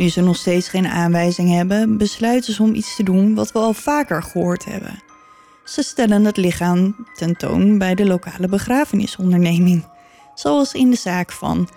[0.00, 3.58] Nu ze nog steeds geen aanwijzing hebben, besluiten ze om iets te doen wat we
[3.58, 5.02] al vaker gehoord hebben.
[5.64, 9.86] Ze stellen het lichaam tentoon bij de lokale begrafenisonderneming,
[10.34, 11.68] zoals in de zaak van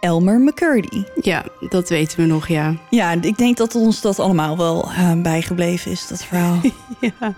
[0.00, 1.04] Elmer McCurdy.
[1.20, 2.74] Ja, dat weten we nog, ja.
[2.90, 6.60] Ja, ik denk dat ons dat allemaal wel uh, bijgebleven is, dat verhaal.
[7.00, 7.34] ja.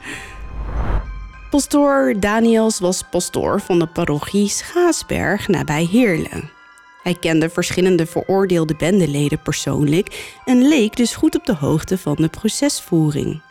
[1.50, 6.60] Pastoor Daniels was pastoor van de parochie Schaasberg nabij Heerlen.
[7.03, 12.29] Hij kende verschillende veroordeelde bendeleden persoonlijk en leek dus goed op de hoogte van de
[12.29, 13.43] procesvoering.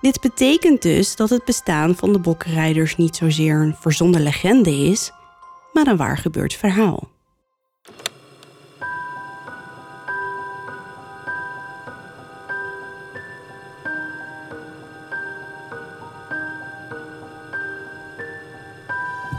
[0.00, 5.12] Dit betekent dus dat het bestaan van de bokkenrijders niet zozeer een verzonnen legende is,
[5.72, 7.08] maar een waar gebeurd verhaal.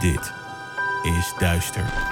[0.00, 0.32] Dit
[1.02, 2.11] is Duister.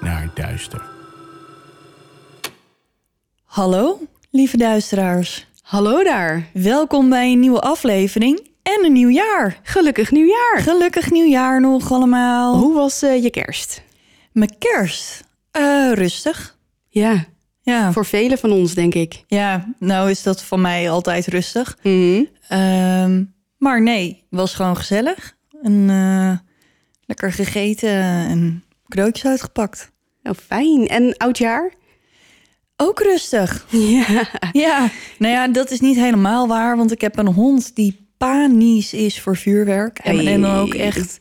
[0.00, 0.82] naar duister.
[3.44, 5.46] Hallo, lieve duisteraars.
[5.62, 6.46] Hallo daar.
[6.52, 9.60] Welkom bij een nieuwe aflevering en een nieuw jaar.
[9.62, 10.58] Gelukkig nieuwjaar.
[10.58, 12.56] Gelukkig nieuwjaar nog allemaal.
[12.56, 13.82] Hoe was uh, je kerst?
[14.32, 15.24] Mijn kerst?
[15.58, 16.58] Uh, rustig.
[16.88, 17.24] Ja.
[17.62, 17.92] Ja.
[17.92, 19.24] Voor velen van ons, denk ik.
[19.26, 21.76] Ja, nou is dat van mij altijd rustig.
[21.82, 22.28] Mm -hmm.
[22.58, 23.26] uh,
[23.58, 25.36] maar nee, was gewoon gezellig.
[25.62, 26.32] En uh,
[27.06, 29.90] lekker gegeten en cadeautjes uitgepakt.
[30.22, 30.88] Nou, fijn.
[30.88, 31.72] En oudjaar?
[32.76, 33.66] Ook rustig.
[33.70, 34.28] Ja.
[34.52, 38.92] Ja, nou ja, dat is niet helemaal waar, want ik heb een hond die panisch
[38.92, 39.98] is voor vuurwerk.
[39.98, 41.18] En, dan ook echt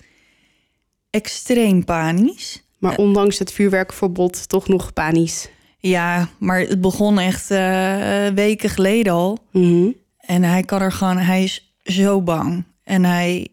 [1.09, 2.63] extreem panisch.
[2.77, 5.49] Maar ondanks het vuurwerkverbod toch nog panisch.
[5.77, 9.38] Ja, maar het begon echt uh, weken geleden al.
[9.51, 9.91] Mhm.
[10.17, 12.63] En hij kan er gewoon, hij is zo bang.
[12.83, 13.47] En hij,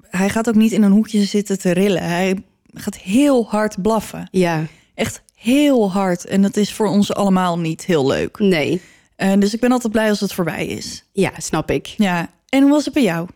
[0.00, 2.02] hij gaat ook niet in een hoekje zitten te rillen.
[2.02, 2.42] Hij
[2.78, 4.28] gaat heel hard blaffen.
[4.30, 6.24] Ja, Echt heel hard.
[6.24, 8.38] En dat is voor ons allemaal niet heel leuk.
[8.38, 8.80] nee.
[9.16, 11.04] Uh, dus ik ben altijd blij als het voorbij is.
[11.12, 11.86] Ja, snap ik.
[11.86, 13.28] Ja, en hoe was het bij jou?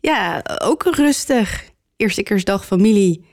[0.00, 1.64] Ja, ook rustig.
[1.96, 3.24] Eerste kerstdag familie.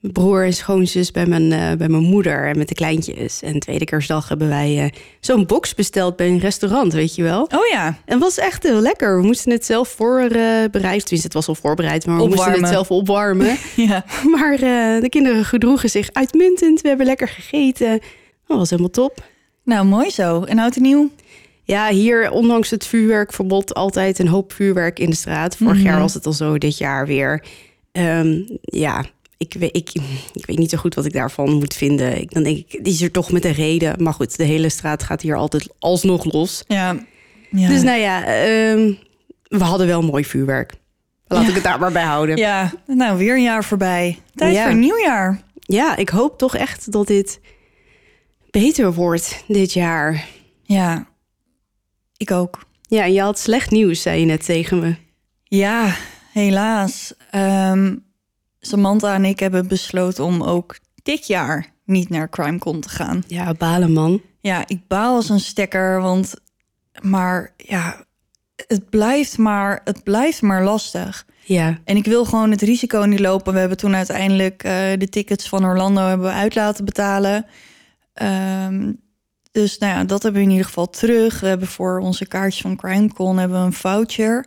[0.00, 3.42] Mijn broer en schoonzus bij mijn, uh, bij mijn moeder en met de kleintjes.
[3.42, 7.42] En tweede kerstdag hebben wij uh, zo'n box besteld bij een restaurant, weet je wel.
[7.42, 7.98] Oh ja.
[8.04, 9.20] En was echt heel lekker.
[9.20, 10.70] We moesten het zelf voorbereiden.
[10.70, 12.46] Tenminste, het was al voorbereid, maar we Opwarmen.
[12.46, 13.56] moesten het zelf opwarmen.
[13.76, 14.04] Ja.
[14.36, 16.80] maar uh, de kinderen gedroegen zich uitmuntend.
[16.80, 18.00] We hebben lekker gegeten.
[18.46, 19.24] Dat was helemaal top.
[19.64, 20.42] Nou, mooi zo.
[20.42, 21.10] En oud en nieuw?
[21.62, 25.56] Ja, hier, ondanks het vuurwerkverbod, altijd een hoop vuurwerk in de straat.
[25.56, 25.84] Vorig Mhm.
[25.86, 27.44] jaar was het al zo, dit jaar weer.
[27.92, 29.04] Ehm, ja,
[29.38, 29.90] ik weet, ik,
[30.32, 32.20] ik weet niet zo goed wat ik daarvan moet vinden.
[32.20, 34.02] Ik, dan denk ik, die is er toch met een reden.
[34.02, 36.64] Maar goed, de hele straat gaat hier altijd alsnog los.
[36.66, 36.96] Ja.
[37.50, 37.68] ja.
[37.68, 38.92] Dus nou ja, ehm,
[39.42, 40.74] we hadden wel mooi vuurwerk.
[41.26, 41.48] Laat Ja.
[41.48, 42.36] ik het daar maar bij houden.
[42.36, 42.72] Ja.
[42.86, 44.18] Ja, nou, weer een jaar voorbij.
[44.34, 44.62] Tijd Ja.
[44.62, 45.42] voor een nieuw jaar.
[45.96, 47.40] ik hoop toch echt dat dit
[48.50, 50.24] beter wordt dit jaar.
[50.62, 51.06] Ja,
[52.16, 52.66] ik ook.
[52.82, 54.94] Ja, en je had slecht nieuws, zei je net tegen me.
[55.44, 55.94] Ja,
[56.32, 57.14] helaas.
[57.30, 57.94] Ehm,
[58.60, 63.22] Samantha en ik hebben besloten om ook dit jaar niet naar CrimeCon te gaan.
[63.26, 64.20] Ja, balen man.
[64.40, 66.34] Ja, ik baal als een stekker, want...
[67.02, 68.04] Maar ja,
[68.66, 71.26] het blijft maar, het blijft maar lastig.
[71.44, 73.52] Ja, En ik wil gewoon het risico niet lopen.
[73.52, 77.46] We hebben toen uiteindelijk eh, de tickets van Orlando hebben we uit laten betalen.
[78.12, 78.92] Ehm,
[79.52, 81.40] dus nou ja, dat hebben we in ieder geval terug.
[81.40, 84.46] We hebben voor onze kaartjes van CrimeCon hebben we een voucher.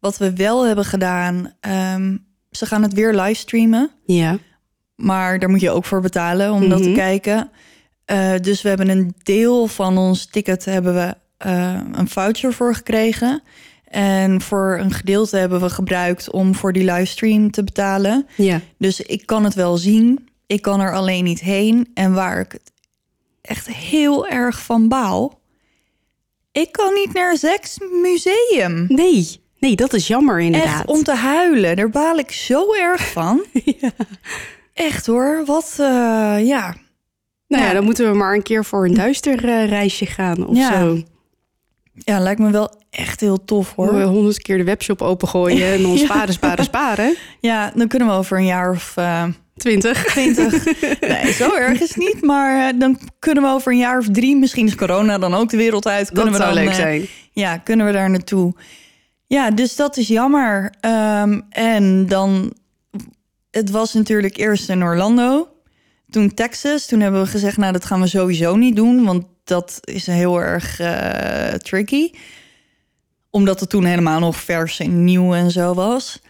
[0.00, 2.16] Wat we wel hebben gedaan, ehm,
[2.50, 3.90] ze gaan het weer livestreamen.
[4.06, 4.38] ja.
[4.94, 6.96] Maar daar moet je ook voor betalen om dat te Mhm.
[6.98, 7.50] kijken.
[8.04, 12.74] Eh, dus we hebben een deel van ons ticket hebben we eh, een voucher voor
[12.74, 13.42] gekregen.
[13.84, 18.26] En voor een gedeelte hebben we gebruikt om voor die livestream te betalen.
[18.36, 18.60] Ja.
[18.78, 20.28] Dus ik kan het wel zien.
[20.46, 21.90] Ik kan er alleen niet heen.
[21.94, 22.72] En waar ik het
[23.40, 25.40] echt heel erg van baal.
[26.52, 28.84] Ik kan niet naar Seks Museum.
[28.88, 30.74] Nee, nee, dat is jammer inderdaad.
[30.78, 31.76] Echt om te huilen.
[31.76, 33.44] Daar baal ik zo erg van.
[34.74, 35.42] Echt hoor.
[35.46, 35.86] Wat, eh,
[36.46, 36.74] ja.
[37.48, 37.72] Nou ja, Ja.
[37.72, 40.80] dan moeten we maar een keer voor een duister eh, reisje gaan of Ja.
[40.80, 41.02] zo.
[41.94, 43.88] Ja, lijkt me wel echt heel tof Hoor.
[43.92, 44.00] hoor.
[44.02, 45.96] Honderd keer de webshop opengooien en Ja.
[46.04, 47.14] sparen, sparen, sparen.
[47.40, 49.24] Ja, dan kunnen we over een jaar of eh,
[49.56, 50.04] 20.
[50.04, 50.64] 20.
[51.00, 52.22] Nee, zo erg is het niet.
[52.22, 55.48] Maar eh, dan kunnen we over een jaar of drie, misschien is corona dan ook
[55.50, 56.06] de wereld uit.
[56.06, 57.06] Kunnen Dat we zou dan, leuk eh, zijn.
[57.32, 58.54] Ja, kunnen we daar naartoe?
[59.28, 60.72] Ja, dus dat is jammer.
[60.80, 62.52] Ehm, en dan,
[63.50, 65.48] het was natuurlijk eerst in Orlando,
[66.10, 66.86] toen Texas.
[66.86, 70.40] Toen hebben we gezegd, nou dat gaan we sowieso niet doen, want dat is heel
[70.40, 72.10] erg eh, tricky.
[73.30, 76.20] Omdat het toen helemaal nog vers en nieuw en zo was.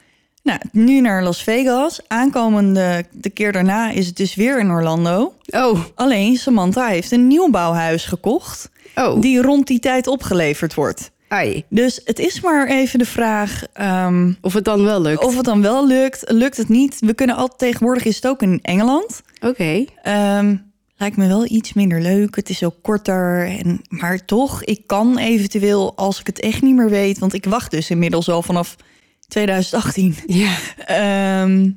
[0.42, 2.00] Nou, nu naar Las Vegas.
[2.08, 5.34] Aankomende, de keer daarna is het dus weer in Orlando.
[5.46, 9.20] Oh, Alleen Samantha heeft een nieuwbouwhuis gekocht, oh.
[9.20, 11.10] die rond die tijd opgeleverd wordt.
[11.28, 11.64] Ai.
[11.68, 15.24] Dus het is maar even de vraag ehm, Of het dan wel lukt.
[15.24, 16.22] of het dan wel lukt.
[16.30, 16.96] Lukt het niet?
[17.00, 19.20] We kunnen altijd tegenwoordig is het ook in Engeland.
[19.40, 19.84] Oké.
[20.02, 20.56] Ehm,
[20.96, 22.36] lijkt me wel iets minder leuk.
[22.36, 23.46] Het is ook korter.
[23.46, 27.18] En, maar toch, ik kan eventueel als ik het echt niet meer weet.
[27.18, 28.76] Want ik wacht dus inmiddels al vanaf
[29.28, 30.14] 2018.
[30.26, 30.56] Ja.
[30.86, 31.70] Ehm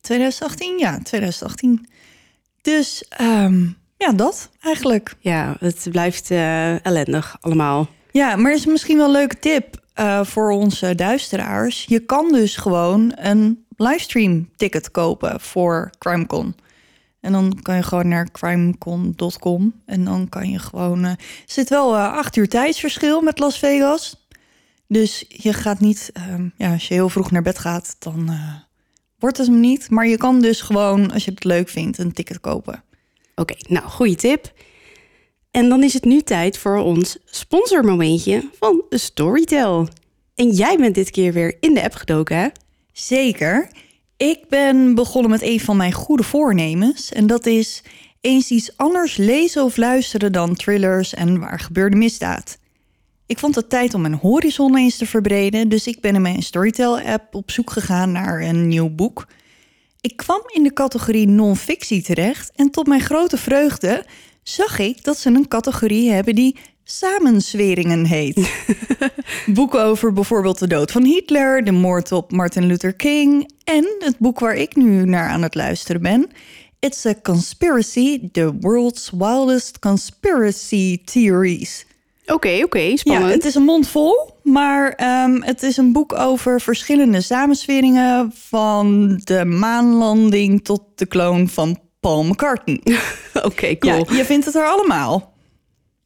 [0.00, 0.78] 2018?
[0.78, 1.86] Ja, 2018.
[2.62, 3.64] Dus ehm,
[3.96, 5.14] ja, dat eigenlijk.
[5.20, 7.88] Ja, het blijft eh, ellendig allemaal.
[8.16, 11.84] Ja, maar is misschien wel een leuke tip eh, voor onze duisteraars.
[11.84, 16.54] Je kan dus gewoon een livestream ticket kopen voor CrimeCon.
[17.20, 21.04] En dan kan je gewoon naar crimecon.com en dan kan je gewoon...
[21.04, 24.26] eh, er zit wel eh, acht uur tijdsverschil met Las Vegas.
[24.88, 26.10] Dus je gaat niet...
[26.12, 28.30] ehm, ja, als je heel vroeg naar bed gaat, dan
[29.18, 29.90] wordt het hem niet.
[29.90, 32.82] Maar je kan dus gewoon, als je het leuk vindt, een ticket kopen.
[33.34, 34.52] Oké, nou, goede tip.
[35.56, 39.88] En dan is het nu tijd voor ons sponsormomentje van Storytel.
[40.34, 42.48] En jij bent dit keer weer in de app gedoken, hè?
[42.92, 43.70] Zeker.
[44.16, 47.12] Ik ben begonnen met een van mijn goede voornemens.
[47.12, 47.82] En dat is
[48.20, 52.58] eens iets anders lezen of luisteren dan thrillers en waar gebeurde misdaad.
[53.26, 56.42] Ik vond het tijd om mijn horizon eens te verbreden, dus ik ben in mijn
[56.42, 59.26] Storytel-app op zoek gegaan naar een nieuw boek.
[60.00, 64.04] Ik kwam in de categorie non-fictie terecht en tot mijn grote vreugde
[64.48, 68.50] zag ik dat ze een categorie hebben die samenzweringen heet.
[69.46, 74.18] Boeken over bijvoorbeeld de dood van Hitler, de moord op Martin Luther King en het
[74.18, 76.30] boek waar ik nu naar aan het luisteren ben.
[76.78, 81.86] It's a Conspiracy, the World's Wildest Conspiracy Theories.
[82.26, 83.32] Oké, oké, Ja, spannend.
[83.32, 89.16] het is een mond vol, maar ehm, het is een boek over verschillende samensweringen van
[89.24, 92.80] de maanlanding tot de kloon van Paul McCartney.
[93.48, 94.06] Oké, cool.
[94.10, 95.32] Ja, je vindt het er allemaal.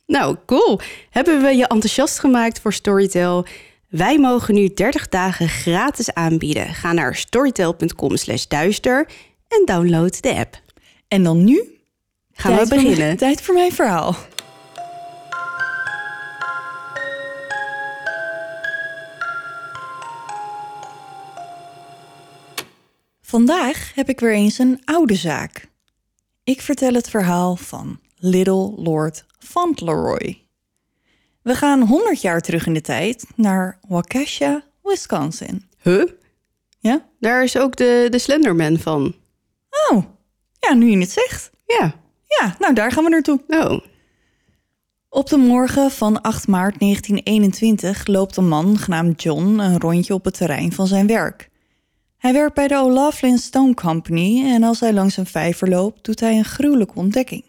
[0.06, 0.81] Nou, cool.
[1.11, 3.47] Hebben we je enthousiast gemaakt voor Storytel?
[3.88, 6.75] Wij mogen nu 30 dagen gratis aanbieden.
[6.75, 9.08] Ga naar storytel.com slash duister
[9.49, 10.61] en download de app.
[11.08, 11.81] En dan nu
[12.32, 13.17] Gaan we mijn- beginnen.
[13.17, 14.17] tijd voor mijn verhaal.
[23.20, 25.69] Vandaag heb ik weer eens een oude zaak.
[26.50, 30.43] Ik vertel het verhaal van Little Lord Fauntleroy.
[31.43, 35.69] We gaan 100 jaar terug in de tijd naar Waukesha, Wisconsin.
[35.82, 36.05] Huh?
[36.79, 37.06] Ja?
[37.20, 39.14] Daar is ook de, de Slenderman van.
[39.91, 40.05] Oh,
[40.61, 41.50] ja, nu je het zegt.
[41.67, 41.94] Ja.
[42.26, 43.41] Ja, nou daar gaan we naartoe.
[43.49, 43.81] Oh.
[45.08, 50.25] Op de morgen van 8 maart 1921 loopt een man genaamd John een rondje op
[50.25, 51.50] het terrein van zijn werk.
[52.20, 56.20] Hij werkt bij de O'Laughlin Stone Company en als hij langs een vijver loopt, doet
[56.20, 57.44] hij een gruwelijke ontdekking.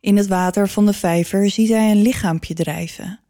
[0.00, 3.20] In het water van de vijver ziet hij een lichaampje drijven.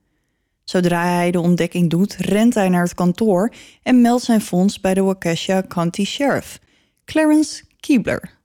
[0.65, 3.53] Zodra hij de ontdekking doet, rent hij naar het kantoor
[3.83, 6.59] en meldt zijn vondst bij de Waukesha County Sheriff,
[7.05, 8.39] Clarence Keebler.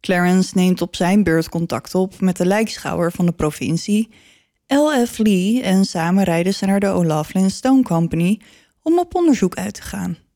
[0.00, 4.08] Clarence neemt op zijn beurt contact op met de lijkschouwer van de provincie,
[4.66, 5.18] L.F.
[5.18, 8.40] Lee, en samen rijden ze naar de O'Laughlin Stone Company
[8.82, 10.26] om op onderzoek uit te gaan.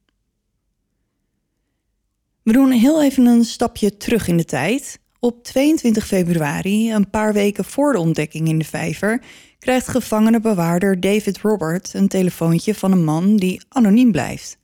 [2.43, 4.99] We doen heel even een stapje terug in de tijd.
[5.19, 9.23] Op 22 februari, een paar weken voor de ontdekking in de vijver,
[9.59, 14.59] krijgt gevangenenbewaarder David Robert een telefoontje van een man die anoniem blijft.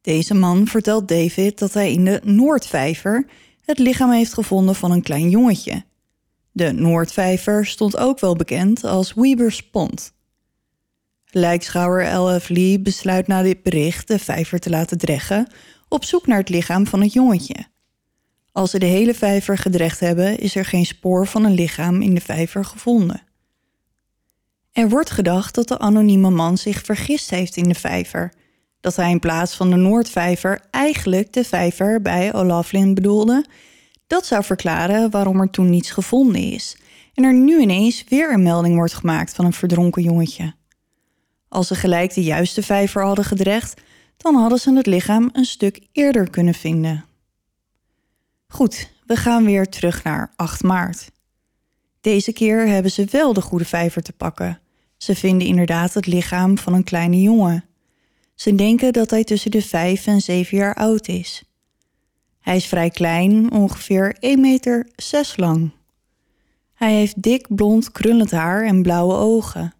[0.00, 3.26] Deze man vertelt David dat hij in de Noordvijver
[3.64, 5.84] het lichaam heeft gevonden van een klein jongetje.
[6.52, 10.12] De Noordvijver stond ook wel bekend als Weber's Pond.
[11.30, 12.48] Lijkschouwer L.F.
[12.48, 15.48] Lee besluit na dit bericht de vijver te laten dreggen
[15.88, 17.66] op zoek naar het lichaam van het jongetje.
[18.52, 22.14] Als ze de hele vijver gedreigd hebben, is er geen spoor van een lichaam in
[22.14, 23.22] de vijver gevonden.
[24.72, 28.32] Er wordt gedacht dat de anonieme man zich vergist heeft in de vijver.
[28.80, 33.44] Dat hij in plaats van de Noordvijver eigenlijk de vijver bij O'Laughlin bedoelde.
[34.06, 36.76] Dat zou verklaren waarom er toen niets gevonden is
[37.14, 40.54] en er nu ineens weer een melding wordt gemaakt van een verdronken jongetje.
[41.48, 43.80] Als ze gelijk de juiste vijver hadden gedreigd,
[44.18, 47.04] dan hadden ze het lichaam een stuk eerder kunnen vinden.
[48.48, 51.10] Goed, we gaan weer terug naar 8 maart.
[52.00, 54.60] Deze keer hebben ze wel de goede vijver te pakken.
[54.96, 57.64] Ze vinden inderdaad het lichaam van een kleine jongen.
[58.34, 61.42] Ze denken dat hij tussen de 5 en 7 jaar oud is.
[62.40, 65.70] Hij is vrij klein, ongeveer 1 meter 6 lang.
[66.74, 69.74] Hij heeft dik blond krullend haar en blauwe ogen.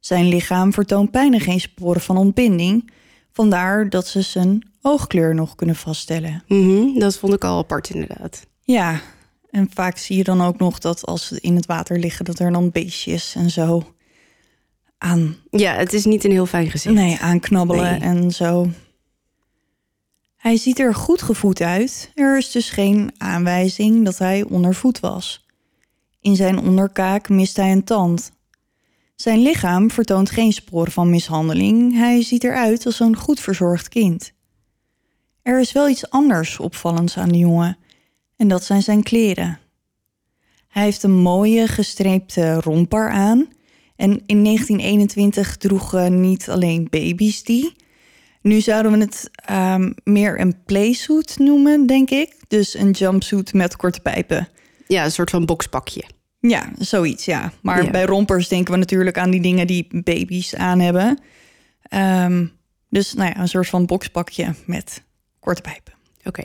[0.00, 2.90] Zijn lichaam vertoont bijna geen sporen van ontbinding,
[3.32, 6.42] vandaar dat ze zijn oogkleur nog kunnen vaststellen.
[6.48, 8.46] Mhm, dat vond ik al apart inderdaad.
[8.62, 9.00] Ja,
[9.50, 12.38] en vaak zie je dan ook nog dat als ze in het water liggen, dat
[12.38, 13.94] er dan beestjes en zo
[14.98, 16.94] aan, Ja, het is niet een heel fijn gezicht.
[16.94, 18.00] nee, aanknabbelen Nee.
[18.00, 18.68] en zo.
[20.36, 22.10] Hij ziet er goed gevoed uit.
[22.14, 25.46] Er is dus geen aanwijzing dat hij ondervoed was.
[26.20, 28.32] In zijn onderkaak mist hij een tand.
[29.20, 31.94] Zijn lichaam vertoont geen sporen van mishandeling.
[31.94, 34.32] Hij ziet eruit als een goed verzorgd kind.
[35.42, 37.78] Er is wel iets anders opvallends aan de jongen,
[38.36, 39.58] en dat zijn zijn kleren.
[40.68, 43.48] Hij heeft een mooie gestreepte romper aan.
[43.96, 47.72] En in 1921 droegen niet alleen baby's die.
[48.42, 52.36] Nu zouden we het ehm, meer een playsuit noemen, denk ik.
[52.48, 54.48] Dus een jumpsuit met korte pijpen.
[54.86, 56.04] Ja, een soort van bokspakje.
[56.40, 57.52] Ja, zoiets, ja.
[57.62, 57.90] Maar Ja.
[57.90, 61.18] bij rompers denken we natuurlijk aan die dingen die baby's aan hebben.
[61.82, 62.46] Ehm,
[62.88, 65.02] dus nou ja, een soort van bokspakje met
[65.40, 65.92] korte pijpen.
[66.24, 66.44] Oké.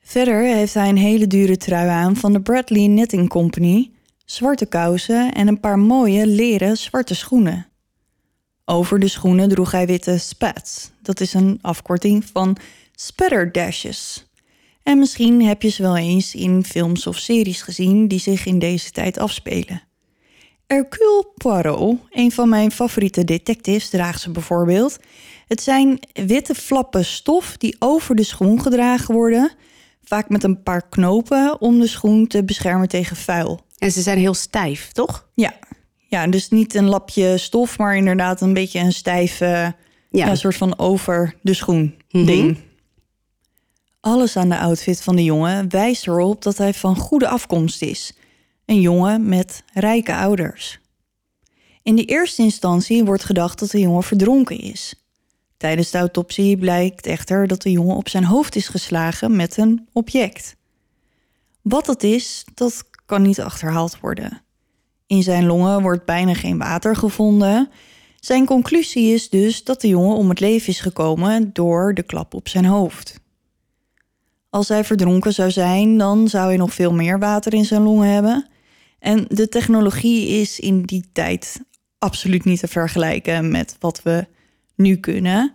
[0.00, 3.90] Verder heeft hij een hele dure trui aan van de Bradley Knitting Company,
[4.24, 7.66] zwarte kousen en een paar mooie leren zwarte schoenen.
[8.64, 10.90] Over de schoenen droeg hij witte spats.
[11.02, 12.56] Dat is een afkorting van
[12.94, 14.26] spatterdashes.
[14.84, 18.58] En misschien heb je ze wel eens in films of series gezien die zich in
[18.58, 19.82] deze tijd afspelen.
[20.66, 24.98] Hercule Poirot, een van mijn favoriete detectives, draagt ze bijvoorbeeld.
[25.46, 29.50] Het zijn witte flappen stof die over de schoen gedragen worden,
[30.04, 33.60] vaak met een paar knopen om de schoen te beschermen tegen vuil.
[33.78, 35.28] En ze zijn heel stijf, toch?
[35.34, 35.54] Ja,
[36.08, 40.26] ja dus niet een lapje stof, maar inderdaad een beetje een stijve, ja.
[40.26, 40.34] Ja.
[40.34, 42.24] soort van over de schoen Mhm.
[42.26, 42.58] ding.
[44.04, 48.12] Alles aan de outfit van de jongen wijst erop dat hij van goede afkomst is.
[48.66, 50.80] Een jongen met rijke ouders.
[51.82, 54.94] In de eerste instantie wordt gedacht dat de jongen verdronken is.
[55.56, 59.88] Tijdens de autopsie blijkt echter dat de jongen op zijn hoofd is geslagen met een
[59.92, 60.56] object.
[61.62, 64.42] Wat dat is, dat kan niet achterhaald worden.
[65.06, 67.70] In zijn longen wordt bijna geen water gevonden.
[68.20, 72.34] Zijn conclusie is dus dat de jongen om het leven is gekomen door de klap
[72.34, 73.22] op zijn hoofd.
[74.54, 78.08] Als hij verdronken zou zijn, dan zou hij nog veel meer water in zijn longen
[78.08, 78.48] hebben.
[78.98, 81.60] En de technologie is in die tijd
[81.98, 84.26] absoluut niet te vergelijken met wat we
[84.74, 85.52] nu kunnen.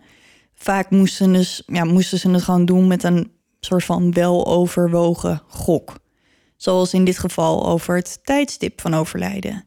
[0.54, 5.96] Vaak moesten, dus, ja, moesten ze het gewoon doen met een soort van weloverwogen gok.
[6.58, 9.66] Zoals in dit geval over het tijdstip van overlijden.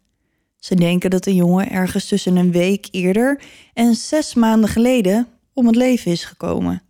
[0.58, 3.42] Ze denken dat de jongen ergens tussen een week eerder
[3.74, 6.82] en zes maanden geleden om het leven is gekomen.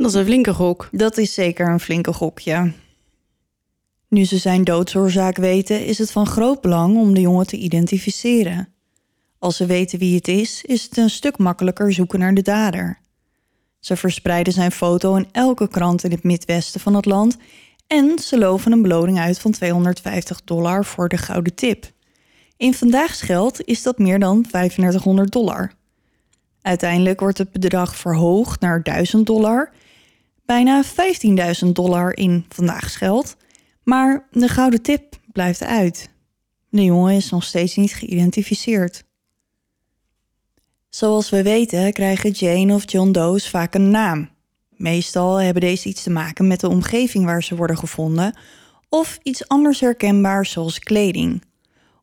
[0.00, 0.88] Dat is een flinke gok.
[0.92, 2.72] Dat is zeker een flinke gokje.
[4.08, 8.68] Nu ze zijn doodsoorzaak weten, is het van groot belang om de jongen te identificeren.
[9.38, 12.98] Als ze weten wie het is, is het een stuk makkelijker zoeken naar de dader.
[13.80, 17.36] Ze verspreiden zijn foto in elke krant in het midwesten van het land
[17.86, 21.90] en ze loven een beloning uit van 250 dollar voor de gouden tip.
[22.56, 25.72] In vandaag's geld is dat meer dan 3500 dollar.
[26.62, 29.72] Uiteindelijk wordt het bedrag verhoogd naar 1000 dollar,
[30.50, 30.84] bijna
[31.64, 33.36] 15.000 dollar in vandaag's geld,
[33.82, 36.10] maar de gouden tip blijft uit.
[36.68, 39.04] De jongen is nog steeds niet geïdentificeerd.
[40.88, 44.30] Zoals we weten krijgen Jane of John Doe's vaak een naam.
[44.76, 48.38] Meestal hebben deze iets te maken met de omgeving waar ze worden gevonden
[48.88, 51.42] of iets anders herkenbaars zoals kleding.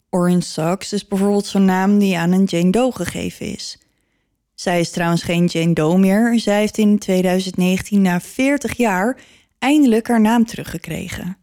[0.10, 3.78] Orange Socks is bijvoorbeeld zo'n naam die aan een Jane Doe gegeven is.
[4.60, 6.40] Zij is trouwens geen Jane Doe meer.
[6.40, 9.18] Zij heeft in 2019 na 40 jaar
[9.60, 11.38] eindelijk haar naam teruggekregen.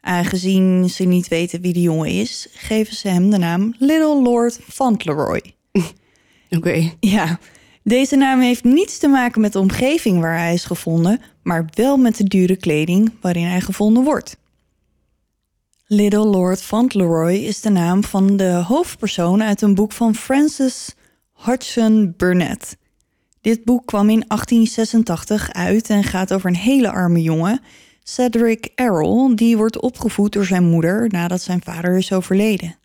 [0.00, 4.60] Aangezien ze niet weten wie de jongen is, geven ze hem de naam Little Lord
[4.68, 5.42] Fauntleroy.
[6.56, 6.92] Oké.
[7.00, 7.38] Ja,
[7.82, 11.96] deze naam heeft niets te maken met de omgeving waar hij is gevonden, maar wel
[11.96, 14.36] met de dure kleding waarin hij gevonden wordt.
[15.86, 20.94] Little Lord Fauntleroy is de naam van de hoofdpersoon uit een boek van Francis
[21.36, 22.76] Hodgson Burnett.
[23.40, 27.60] Dit boek kwam in 1886 uit en gaat over een hele arme jongen,
[28.02, 32.76] Cedric Errol, die wordt opgevoed door zijn moeder nadat zijn vader is overleden.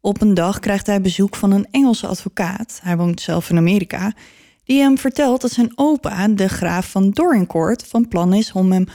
[0.00, 4.12] Op een dag krijgt hij bezoek van een Engelse advocaat, hij woont zelf in Amerika,
[4.64, 8.86] die hem vertelt dat zijn opa, de graaf van Dorincourt, van plan is om hem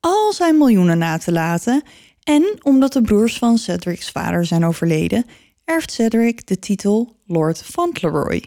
[0.00, 1.82] al zijn miljoenen na te laten.
[2.22, 5.24] En omdat de broers van Cedric's vader zijn overleden,
[5.68, 8.44] erft Cedric de titel Lord Fauntleroy.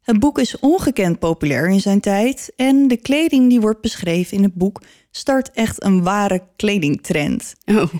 [0.00, 4.42] Het boek is ongekend populair in zijn tijd en de kleding die wordt beschreven in
[4.42, 7.54] het boek start echt een ware kledingtrend.
[7.64, 7.94] Oh,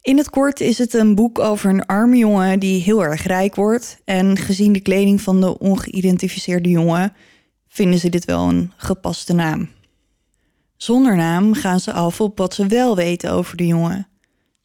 [0.00, 3.54] In het kort is het een boek over een arme jongen die heel erg rijk
[3.54, 4.00] wordt.
[4.04, 7.12] En gezien de kleding van de ongeïdentificeerde jongen
[7.68, 9.68] vinden ze dit wel een gepaste naam.
[10.76, 14.08] Zonder naam gaan ze af op wat ze wel weten over de jongen.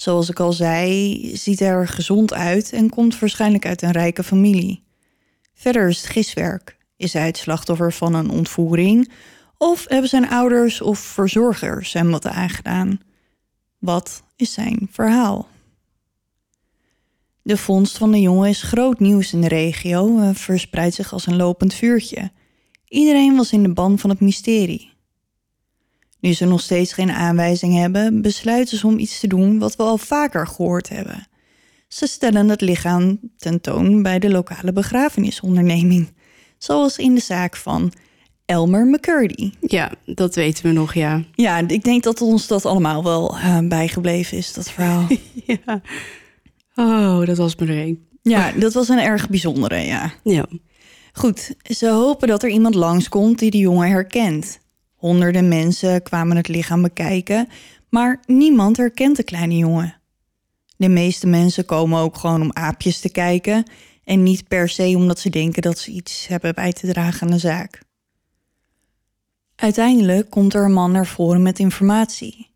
[0.02, 4.24] Zoals ik al zei, ziet hij er gezond uit en komt waarschijnlijk uit een rijke
[4.24, 4.84] familie.
[5.54, 6.78] Verder is het giswerk.
[6.98, 9.12] Is hij het slachtoffer van een ontvoering?
[9.58, 13.00] Of hebben zijn ouders of verzorgers hem wat aangedaan?
[13.78, 15.48] Wat is zijn verhaal?
[17.42, 21.26] De vondst van de jongen is groot nieuws in de regio en verspreidt zich als
[21.26, 22.32] een lopend vuurtje.
[22.88, 24.92] Iedereen was in de ban van het mysterie.
[26.20, 29.84] Nu ze nog steeds geen aanwijzing hebben, besluiten ze om iets te doen wat we
[29.84, 31.28] al vaker gehoord hebben.
[31.88, 36.14] Ze stellen het lichaam tentoon bij de lokale begrafenisonderneming,
[36.58, 37.94] zoals in de zaak van
[38.46, 39.52] Elmer McCurdy.
[39.60, 41.24] ja, dat weten we nog, ja.
[41.36, 45.08] Ja, ik denk dat ons dat allemaal wel eh, bijgebleven is, dat verhaal.
[45.46, 45.82] ja.
[46.76, 48.08] Oh, dat was me er een.
[48.22, 50.14] ja, dat was een erg bijzondere, ja.
[50.24, 50.46] Ja.
[51.14, 54.60] Goed, ze hopen dat er iemand langskomt die de jongen herkent.
[55.00, 57.48] Honderden mensen kwamen het lichaam bekijken,
[57.90, 59.96] maar niemand herkent de kleine jongen.
[60.78, 63.64] De meeste mensen komen ook gewoon om aapjes te kijken
[64.04, 67.34] en niet per se omdat ze denken dat ze iets hebben bij te dragen aan
[67.34, 67.82] de zaak.
[69.56, 72.49] Uiteindelijk komt er een man naar voren met informatie.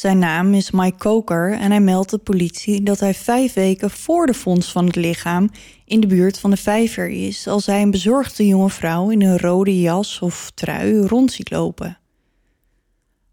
[0.00, 4.26] Zijn naam is Mike Coker en hij meldt de politie dat hij vijf weken voor
[4.26, 5.50] de vondst van het lichaam
[5.84, 9.38] in de buurt van de vijver is als hij een bezorgde jonge vrouw in een
[9.38, 11.98] rode jas of trui rond ziet lopen.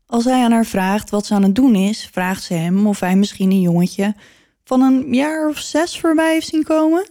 [0.05, 2.99] Als hij aan haar vraagt wat ze aan het doen is, vraagt ze hem of
[2.99, 4.15] hij misschien een jongetje
[4.63, 7.07] van een jaar of zes voorbij heeft zien komen.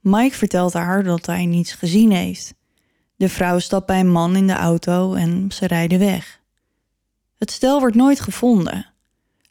[0.00, 2.54] Mike vertelt haar dat hij niets gezien heeft.
[3.16, 6.41] De vrouw stapt bij een man in de auto en ze rijden weg.
[7.42, 8.86] Het stel wordt nooit gevonden.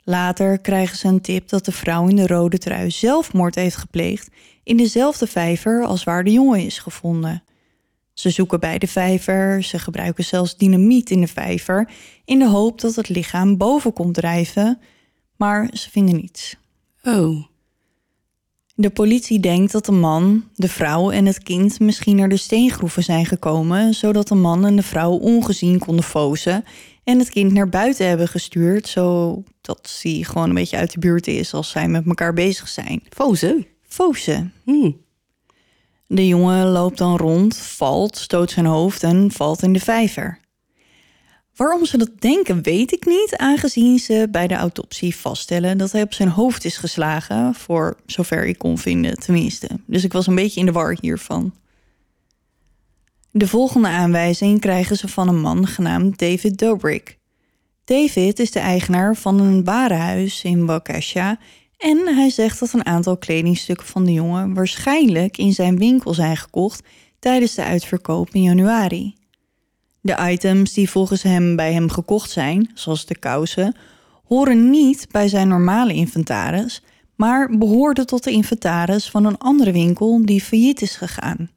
[0.04, 4.30] Later krijgen ze een tip dat de vrouw in de rode trui zelfmoord heeft gepleegd
[4.64, 7.44] in dezelfde vijver als waar de jongen is gevonden.
[8.14, 11.90] Ze zoeken bij de vijver, ze gebruiken zelfs dynamiet in de vijver
[12.26, 14.80] in de hoop dat het lichaam boven komt drijven,
[15.36, 16.56] maar ze vinden niets.
[17.04, 17.46] Oh,
[18.76, 23.04] De politie denkt dat de man, de vrouw en het kind misschien naar de steengroeven
[23.04, 26.64] zijn gekomen, zodat de man en de vrouw ongezien konden fozen
[27.04, 31.28] en het kind naar buiten hebben gestuurd, zodat hij gewoon een beetje uit de buurt
[31.28, 33.04] is als zij met elkaar bezig zijn.
[33.10, 33.66] fozen.
[33.88, 34.54] Fozen.
[34.64, 34.92] Hm.
[36.08, 40.40] De jongen loopt dan rond, valt, stoot zijn hoofd en valt in de vijver.
[41.56, 46.02] Waarom ze dat denken, weet ik niet, aangezien ze bij de autopsie vaststellen dat hij
[46.02, 49.70] op zijn hoofd is geslagen, voor zover ik kon vinden tenminste.
[49.86, 51.54] Dus ik was een beetje in de war hiervan.
[53.34, 57.18] De volgende aanwijzing krijgen ze van een man genaamd David Dobrik.
[57.86, 61.40] David is de eigenaar van een warenhuis in Waukesha
[61.78, 66.38] en hij zegt dat een aantal kledingstukken van de jongen waarschijnlijk in zijn winkel zijn
[66.38, 66.84] gekocht
[67.20, 69.16] tijdens de uitverkoop in januari.
[70.02, 73.76] De items die volgens hem bij hem gekocht zijn, zoals de kousen,
[74.24, 76.84] horen niet bij zijn normale inventaris,
[77.16, 81.50] maar behoorden tot de inventaris van een andere winkel die failliet is gegaan.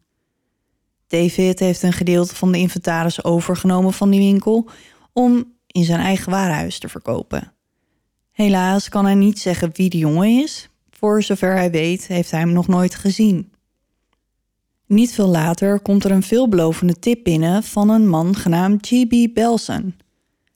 [1.14, 4.68] David heeft een gedeelte van de inventaris overgenomen van die winkel
[5.12, 7.53] om in zijn eigen warenhuis te verkopen.
[8.31, 10.68] Helaas kan hij niet zeggen wie de jongen is.
[10.90, 13.53] Voor zover hij weet, heeft hij hem nog nooit gezien.
[14.87, 19.35] Niet veel later komt er een veelbelovende tip binnen van een man genaamd G.B.
[19.35, 19.94] Belson.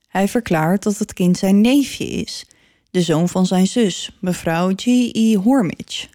[0.08, 2.46] Hij verklaart dat het kind zijn neefje is,
[2.90, 5.34] de zoon van zijn zus, mevrouw G.E.
[5.34, 6.08] Hormich.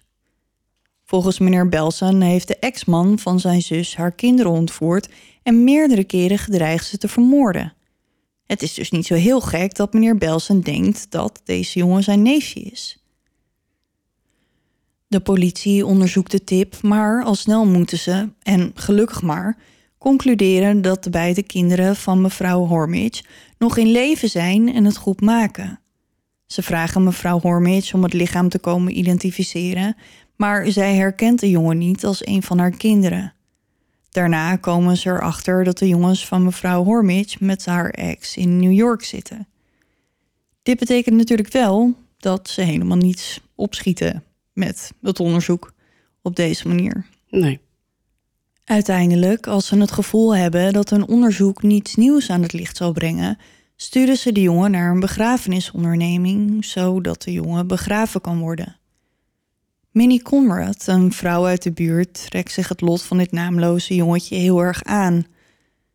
[1.04, 5.08] Volgens meneer Belson heeft de ex-man van zijn zus haar kinderen ontvoerd
[5.42, 7.72] en meerdere keren gedreigd ze te vermoorden.
[8.46, 12.22] Het is dus niet zo heel gek dat meneer Belson denkt dat deze jongen zijn
[12.22, 12.98] neefje is.
[15.06, 19.58] De politie onderzoekt de tip, maar al snel moeten ze, en gelukkig maar,
[19.98, 23.22] concluderen dat de beide kinderen van mevrouw Hormich
[23.58, 25.80] nog in leven zijn en het goed maken.
[26.46, 29.96] Ze vragen mevrouw Hormich om het lichaam te komen identificeren,
[30.36, 33.32] maar zij herkent de jongen niet als een van haar kinderen.
[34.10, 38.72] Daarna komen ze erachter dat de jongens van mevrouw Hormich met haar ex in New
[38.72, 39.46] York zitten.
[40.62, 45.72] Dit betekent natuurlijk wel dat ze helemaal niets opschieten met het onderzoek
[46.22, 47.06] op deze manier.
[47.30, 47.60] Nee.
[48.64, 52.92] Uiteindelijk, als ze het gevoel hebben dat hun onderzoek niets nieuws aan het licht zal
[52.92, 53.38] brengen,
[53.76, 58.76] sturen ze de jongen naar een begrafenisonderneming, zodat de jongen begraven kan worden.
[59.94, 64.36] Minnie Conrad, een vrouw uit de buurt, trekt zich het lot van dit naamloze jongetje
[64.36, 65.26] heel erg aan.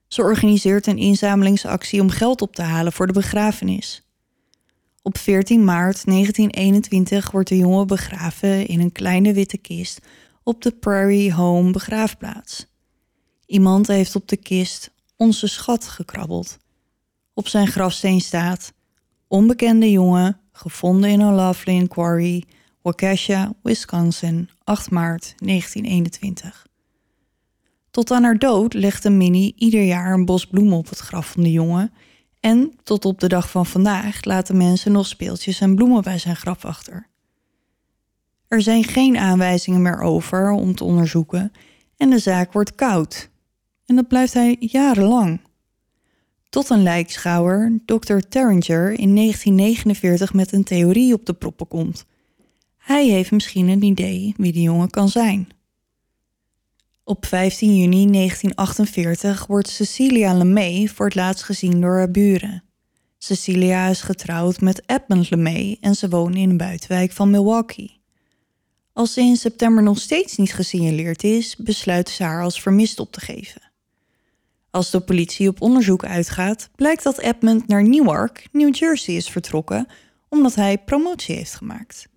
[0.08, 4.04] Ze organiseert een inzamelingsactie om geld op te halen voor de begrafenis.
[5.02, 10.00] Op 14 maart 1921 wordt de jongen begraven in een kleine witte kist
[10.44, 12.66] op de Prairie Home begraafplaats.
[13.46, 16.58] Iemand heeft op de kist onze schat gekrabbeld.
[17.34, 18.74] Op zijn grafsteen staat:
[19.28, 22.44] Onbekende jongen, gevonden in Loveland Quarry,
[22.90, 26.68] Waukesha, Wisconsin, 8 maart 1921.
[27.92, 31.44] Tot aan haar dood legde Minnie ieder jaar een bos bloemen op het graf van
[31.44, 31.94] de jongen.
[32.40, 36.36] En tot op de dag van vandaag laten mensen nog speeltjes en bloemen bij zijn
[36.36, 37.08] graf achter.
[38.48, 41.52] Er zijn geen aanwijzingen meer over om te onderzoeken
[41.98, 43.30] en de zaak wordt koud.
[43.86, 45.42] En dat blijft hij jarenlang.
[46.50, 48.18] Tot een lijkschouwer, Dr.
[48.30, 52.06] Terringer, in 1949 met een theorie op de proppen komt.
[52.90, 55.50] Hij heeft misschien een idee wie de jongen kan zijn.
[57.04, 62.64] Op 15 juni 1948 wordt Cecilia LeMay voor het laatst gezien door haar buren.
[63.18, 68.02] Cecilia is getrouwd met Edmund LeMay en ze wonen in een buitenwijk van Milwaukee.
[68.94, 73.12] Als ze in september nog steeds niet gesignaleerd is, besluiten ze haar als vermist op
[73.12, 73.62] te geven.
[74.72, 79.88] Als de politie op onderzoek uitgaat, blijkt dat Edmund naar Newark, New Jersey is vertrokken
[80.30, 82.09] omdat hij promotie heeft gemaakt.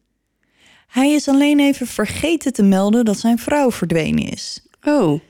[0.93, 4.67] Hij is alleen even vergeten te melden dat zijn vrouw verdwenen is.
[4.85, 5.21] Oh,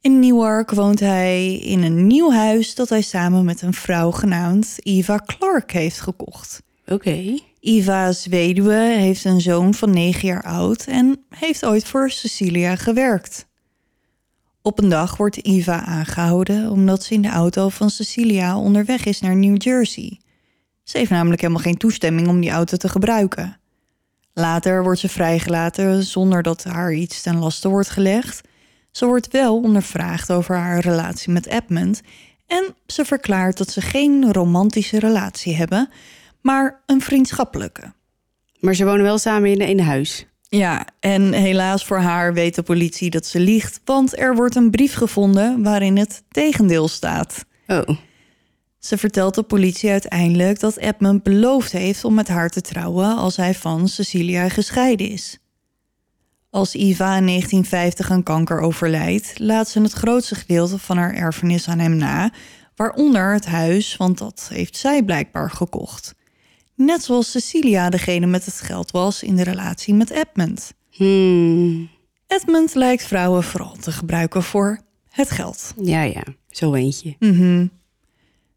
[0.00, 4.76] In Newark woont hij in een nieuw huis dat hij samen met een vrouw genaamd
[4.76, 6.62] Eva Clark heeft gekocht.
[6.86, 7.38] oké.
[7.60, 13.46] Is weduwe, heeft een zoon van negen jaar oud en heeft ooit voor Cecilia gewerkt.
[14.62, 19.20] Op een dag wordt Eva aangehouden omdat ze in de auto van Cecilia onderweg is
[19.20, 20.20] naar New Jersey.
[20.82, 23.58] Ze heeft namelijk helemaal geen toestemming om die auto te gebruiken.
[24.34, 28.40] Later wordt ze vrijgelaten zonder dat haar iets ten laste wordt gelegd.
[28.90, 32.02] Ze wordt wel ondervraagd over haar relatie met Edmund
[32.46, 35.88] en ze verklaart dat ze geen romantische relatie hebben,
[36.40, 37.92] maar een vriendschappelijke.
[38.60, 40.26] Maar ze wonen wel samen in een huis.
[40.48, 44.70] Ja, en helaas voor haar weet de politie dat ze liegt, want er wordt een
[44.70, 47.44] brief gevonden waarin het tegendeel staat.
[47.66, 47.88] Oh,
[48.84, 53.36] Ze vertelt de politie uiteindelijk dat Edmund beloofd heeft om met haar te trouwen als
[53.36, 55.38] hij van Cecilia gescheiden is.
[56.50, 61.68] Als Eva in 1950 aan kanker overlijdt, laat ze het grootste gedeelte van haar erfenis
[61.68, 62.32] aan hem na,
[62.76, 66.14] waaronder het huis, want dat heeft zij blijkbaar gekocht.
[66.74, 70.72] Net zoals Cecilia degene met het geld was in de relatie met Edmund.
[70.90, 71.90] hmm.
[72.26, 75.74] Edmund lijkt vrouwen vooral te gebruiken voor het geld.
[75.82, 77.16] ja, ja, zo eentje.
[77.18, 77.66] Mhm.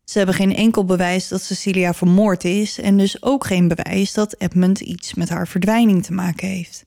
[0.10, 4.36] Ze hebben geen enkel bewijs dat Cecilia vermoord is en dus ook geen bewijs dat
[4.38, 6.86] Edmund iets met haar verdwijning te maken heeft.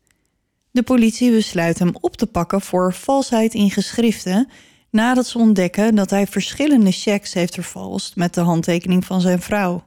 [0.70, 4.48] De politie besluit hem op te pakken voor valsheid in geschriften
[4.90, 9.84] nadat ze ontdekken dat hij verschillende checks heeft vervalst met de handtekening van zijn vrouw.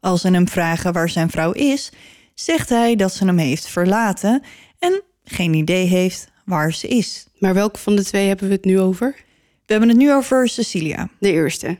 [0.00, 1.92] Als ze hem vragen waar zijn vrouw is,
[2.34, 4.42] zegt hij dat ze hem heeft verlaten
[4.78, 7.26] en geen idee heeft waar ze is.
[7.38, 9.14] Maar welke van de twee hebben we het nu over?
[9.66, 11.78] We hebben het nu over Cecilia, De eerste.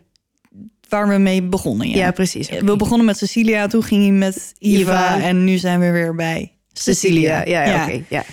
[0.89, 1.89] Waar we mee begonnen.
[1.89, 2.51] Ja, precies.
[2.51, 2.65] oké.
[2.65, 5.21] We begonnen met Cecilia, toen ging hij met Eva.
[5.21, 7.45] en nu zijn we weer bij Cecilia.
[7.45, 8.05] Ja, ja, oké.
[8.09, 8.25] ja.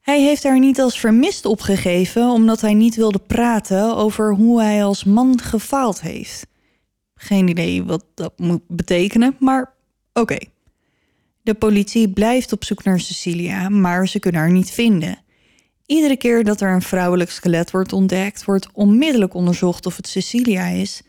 [0.00, 4.84] Hij heeft haar niet als vermist opgegeven omdat hij niet wilde praten over hoe hij
[4.84, 6.46] als man gefaald heeft.
[7.14, 9.72] Geen idee wat dat moet betekenen, maar
[10.12, 10.38] oké.
[11.42, 15.18] De politie blijft op zoek naar Cecilia, maar ze kunnen haar niet vinden.
[15.86, 20.66] Iedere keer dat er een vrouwelijk skelet wordt ontdekt, wordt onmiddellijk onderzocht of het Cecilia
[20.66, 21.02] is,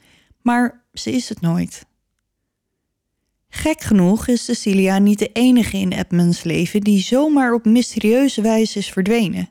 [0.43, 1.86] maar ze is het nooit.
[3.49, 8.77] Gek genoeg is Cecilia niet de enige in Edmunds leven die zomaar op mysterieuze wijze
[8.77, 9.49] is verdwenen.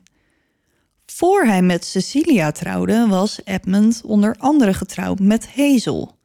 [1.05, 6.17] Voor hij met Cecilia trouwde, was Edmund onder andere getrouwd met Hazel.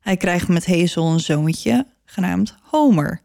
[0.00, 3.22] Hij krijgt met Hazel een zoontje, genaamd Homer.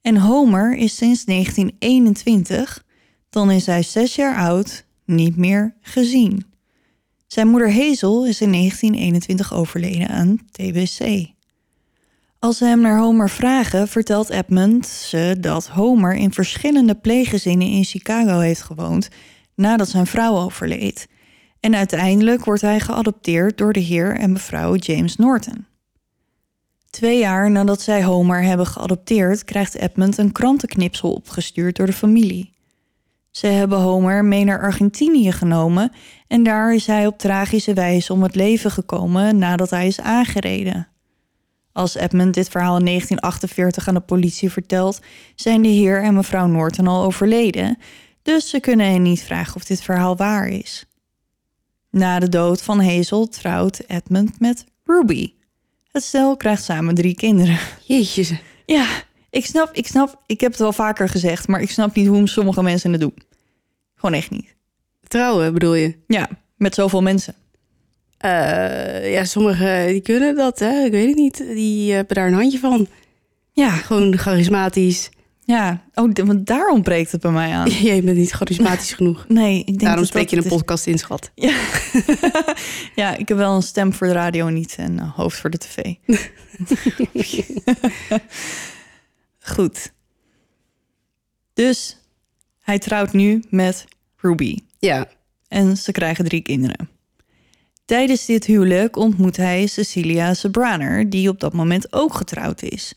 [0.00, 2.84] En Homer is sinds 1921,
[3.30, 6.51] dan is hij zes jaar oud, niet meer gezien.
[7.32, 11.26] Zijn moeder Hazel is in 1921 overleden aan TBC.
[12.38, 17.84] Als ze hem naar Homer vragen, vertelt Edmund ze dat Homer in verschillende pleeggezinnen in
[17.84, 19.08] Chicago heeft gewoond
[19.54, 21.08] nadat zijn vrouw overleed.
[21.60, 25.66] En uiteindelijk wordt hij geadopteerd door de heer en mevrouw James Norton.
[26.90, 32.51] Twee jaar nadat zij Homer hebben geadopteerd, krijgt Edmund een krantenknipsel opgestuurd door de familie.
[33.32, 35.92] Ze hebben Homer mee naar Argentinië genomen
[36.28, 40.88] en daar is hij op tragische wijze om het leven gekomen nadat hij is aangereden.
[41.72, 45.00] Als Edmund dit verhaal in 1948 aan de politie vertelt,
[45.34, 47.78] zijn de heer en mevrouw Norton al overleden,
[48.22, 50.86] dus ze kunnen hen niet vragen of dit verhaal waar is.
[51.90, 55.32] Na de dood van Hazel trouwt Edmund met Ruby.
[55.92, 57.58] Het stel krijgt samen drie kinderen.
[57.86, 58.38] Jeetje.
[58.66, 58.86] Ja,
[59.32, 62.28] ik snap, ik snap, ik heb het wel vaker gezegd, maar ik snap niet hoe
[62.28, 63.14] sommige mensen het doen.
[63.94, 64.54] Gewoon echt niet.
[65.08, 65.94] Trouwen bedoel je?
[66.06, 67.34] Ja, met zoveel mensen.
[68.18, 70.84] Eh, ja, sommigen die kunnen dat, hè?
[70.84, 71.36] Ik weet het niet.
[71.36, 72.86] Die hebben daar een handje van.
[73.52, 75.10] Ja, Gewoon charismatisch.
[75.44, 75.82] ja.
[75.94, 77.68] Oh, want daar ontbreekt het bij mij aan.
[77.90, 79.24] Jij bent niet charismatisch genoeg.
[79.28, 81.30] Nee, ik denk Daarom dat spreek je een podcast in, schat.
[81.34, 81.54] Ja.
[82.94, 85.58] ja, ik heb wel een stem voor de radio, niet een eh, hoofd voor de
[85.58, 85.94] tv.
[89.42, 89.92] Goed.
[91.52, 91.98] Dus
[92.60, 93.84] hij trouwt nu met
[94.16, 94.56] Ruby.
[94.78, 95.08] Ja.
[95.48, 96.88] en ze krijgen drie kinderen.
[97.84, 102.94] Tijdens dit huwelijk ontmoet hij Cecilia Sebraner, die op dat moment ook getrouwd is.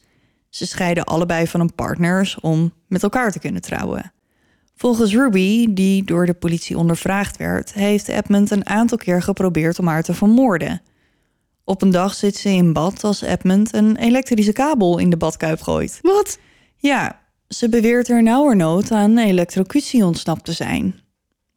[0.50, 4.14] Ze scheiden allebei van hun partners om met elkaar te kunnen trouwen.
[4.76, 9.88] Volgens Ruby, die door de politie ondervraagd werd, heeft Edmund een aantal keer geprobeerd om
[9.88, 10.82] haar te vermoorden.
[11.66, 15.62] Op een dag zit ze in bad als Edmund een elektrische kabel in de badkuip
[15.62, 16.00] gooit.
[16.02, 16.40] Wat?
[16.78, 21.00] Ja, ze beweert er nauwernood aan elektrocutie ontsnapt te zijn.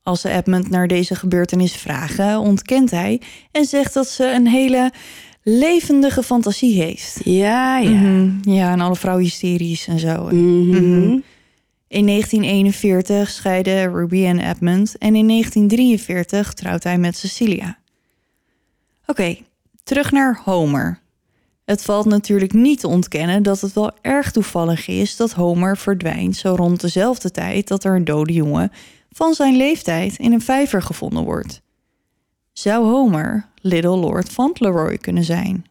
[0.03, 3.21] Als ze Edmund naar deze gebeurtenis vragen, ontkent hij
[3.53, 4.93] en zegt dat ze een hele
[5.43, 7.21] levendige fantasie heeft.
[7.25, 7.91] Ja, ja.
[7.91, 10.25] Mhm, Ja, en alle vrouwen hysterisch en zo.
[10.25, 11.19] Mhm.
[11.89, 17.79] In 1941 scheiden Ruby en Edmund en in 1943 trouwt hij met Cecilia.
[19.07, 19.37] Oké,
[19.89, 21.01] terug naar Homer.
[21.65, 26.37] Het valt natuurlijk niet te ontkennen dat het wel erg toevallig is dat Homer verdwijnt
[26.37, 28.73] zo rond dezelfde tijd dat er een dode jongen
[29.11, 31.63] van zijn leeftijd in een vijver gevonden wordt.
[32.53, 35.67] Zou Homer Little Lord Fauntleroy kunnen zijn?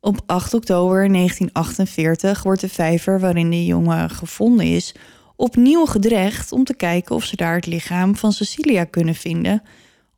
[0.00, 4.94] Op 8 oktober 1948 wordt de vijver waarin de jongen gevonden is
[5.36, 9.62] opnieuw gedreigd om te kijken of ze daar het lichaam van Cecilia kunnen vinden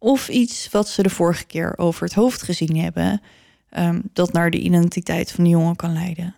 [0.07, 3.21] of iets wat ze de vorige keer over het hoofd gezien hebben,
[3.71, 6.35] ehm, dat naar de identiteit van de jongen kan leiden.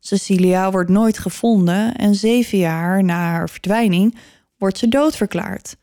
[0.00, 4.18] Cecilia wordt nooit gevonden en zeven jaar na haar verdwijning
[4.58, 5.76] wordt ze doodverklaard.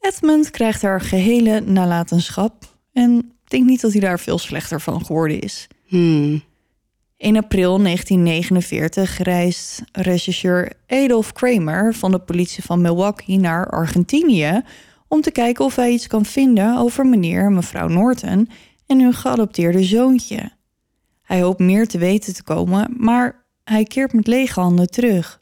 [0.00, 5.04] Edmund krijgt haar gehele nalatenschap en ik denk niet dat hij daar veel slechter van
[5.04, 5.66] geworden is.
[5.86, 6.42] Hmm.
[7.16, 14.62] In april 1949 reist regisseur Adolf Kramer van de politie van Milwaukee naar Argentinië
[15.08, 18.48] om te kijken of hij iets kan vinden over meneer en mevrouw Norton
[18.86, 20.50] en hun geadopteerde zoontje.
[21.22, 25.40] Hij hoopt meer te weten te komen, maar hij keert met lege handen terug.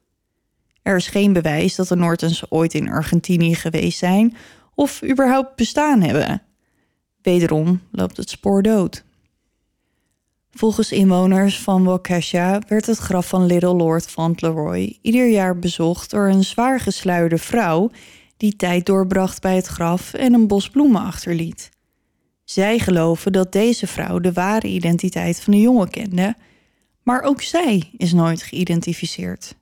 [0.82, 4.36] Er is geen bewijs dat de Nortons ooit in Argentinië geweest zijn
[4.74, 6.42] of überhaupt bestaan hebben.
[7.22, 9.04] Wederom loopt het spoor dood.
[10.50, 16.28] Volgens inwoners van Waukesha werd het graf van Little Lord Fauntleroy ieder jaar bezocht door
[16.28, 17.90] een zwaar gesluierde vrouw
[18.36, 21.70] die tijd doorbracht bij het graf en een bos bloemen achterliet.
[22.44, 26.34] Zij geloven dat deze vrouw de ware identiteit van de jongen kende,
[27.02, 29.56] maar ook zij is nooit geïdentificeerd.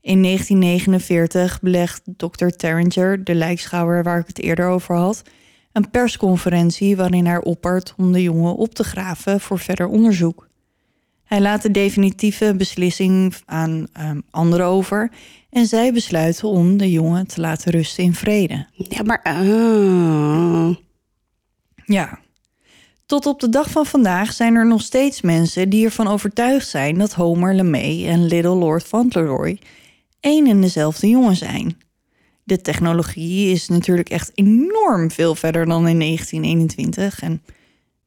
[0.00, 2.46] In 1949 belegt Dr.
[2.46, 5.22] Terringer, de lijkschouwer waar ik het eerder over had,
[5.72, 10.48] een persconferentie waarin hij oppert om de jongen op te graven voor verder onderzoek.
[11.26, 15.10] Hij laat de definitieve beslissing aan um, anderen over
[15.50, 18.66] en zij besluiten om de jongen te laten rusten in vrede.
[18.72, 19.22] Ja, maar...
[19.22, 20.76] ah.
[21.84, 22.18] Ja.
[23.06, 26.98] Tot op de dag van vandaag zijn er nog steeds mensen die ervan overtuigd zijn
[26.98, 29.58] dat Homer LeMay en Little Lord Fauntleroy
[30.20, 31.76] één en dezelfde jongen zijn.
[32.44, 37.42] De technologie is natuurlijk echt enorm veel verder dan in 1921 en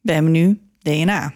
[0.01, 1.33] we hebben nu DNA.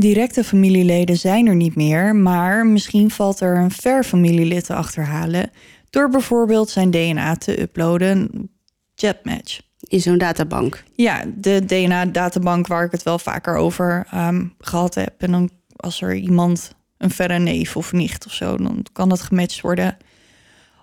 [0.00, 5.50] Directe familieleden zijn er niet meer, maar misschien valt er een ver familielid te achterhalen
[5.90, 8.50] door bijvoorbeeld zijn DNA te uploaden.
[8.94, 9.60] Jetmatch.
[9.80, 10.84] In zo'n databank.
[10.94, 15.14] Ja, de DNA-databank waar ik het wel vaker over ehm, gehad heb.
[15.18, 19.20] En dan als er iemand een verre neef of nicht of zo, dan kan dat
[19.20, 19.96] gematcht worden.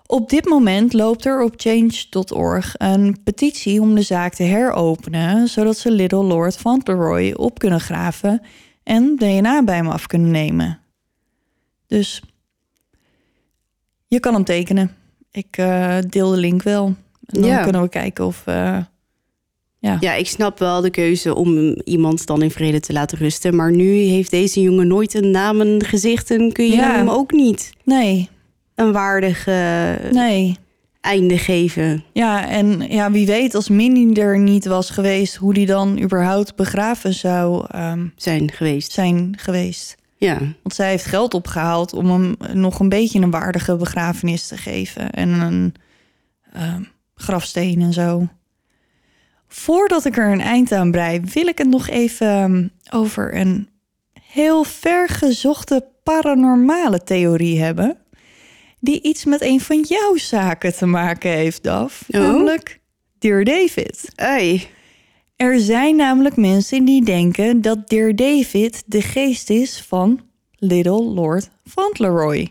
[0.06, 5.78] Op dit moment loopt er op change.org een petitie om de zaak te heropenen, zodat
[5.78, 8.42] ze Little Lord Fauntleroy op kunnen graven
[8.88, 10.78] en DNA bij hem af kunnen nemen.
[11.86, 12.22] Dus
[14.06, 14.96] je kan hem tekenen.
[15.30, 16.86] Ik eh, deel de link wel.
[17.26, 17.62] En dan Ja.
[17.62, 18.42] kunnen we kijken of.
[18.46, 18.78] eh,
[19.78, 19.96] ja.
[20.00, 23.56] Ja, ik snap wel de keuze om iemand dan in vrede te laten rusten.
[23.56, 26.94] Maar nu heeft deze jongen nooit een naam, een gezicht en kun je Ja.
[26.96, 28.28] hem ook niet Nee,
[28.74, 30.56] een waardige nee.
[31.08, 32.04] Einde geven.
[32.12, 35.34] Ja, en ja, wie weet als Minnie er niet was geweest...
[35.34, 38.92] hoe die dan überhaupt begraven zou ehm, Zijn geweest.
[38.92, 39.96] zijn geweest.
[40.16, 44.56] Ja, Want zij heeft geld opgehaald om hem nog een beetje een waardige begrafenis te
[44.56, 45.10] geven.
[45.10, 45.74] En een
[46.52, 46.82] ehm,
[47.14, 48.28] grafsteen en zo.
[49.48, 53.68] Voordat ik er een eind aan brei, wil ik het nog even ehm, over een
[54.20, 57.96] heel vergezochte paranormale theorie hebben.
[58.80, 62.04] Die iets met een van jouw zaken te maken heeft, Daf.
[62.08, 62.20] Oh?
[62.20, 62.80] Namelijk
[63.18, 64.10] Dear David.
[64.14, 64.66] Ei.
[65.36, 70.20] Er zijn namelijk mensen die denken dat Dear David de geest is van
[70.56, 72.48] Little Lord Fauntleroy.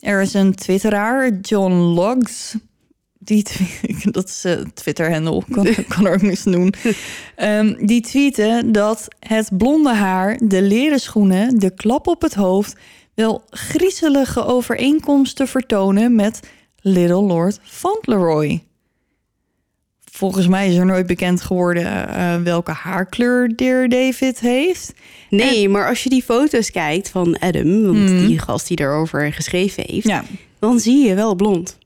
[0.00, 2.56] Er is een twitteraar, John Logs.
[3.18, 3.46] Die
[4.10, 6.74] dat is een Twitter-handle, kan, kan er ook niks doen.
[7.36, 12.76] Ehm, die tweeten dat het blonde haar, de leren schoenen, de klap op het hoofd...
[13.24, 16.40] wel griezelige overeenkomsten vertonen met
[16.80, 18.62] Little Lord Fauntleroy.
[20.10, 24.94] Volgens mij is er nooit bekend geworden eh, welke haarkleur Dear David heeft.
[25.30, 28.26] Nee, maar als je die foto's kijkt van Adam, want Mhm.
[28.26, 30.24] die gast die daarover geschreven heeft, Ja,
[30.58, 31.78] dan zie je wel blond.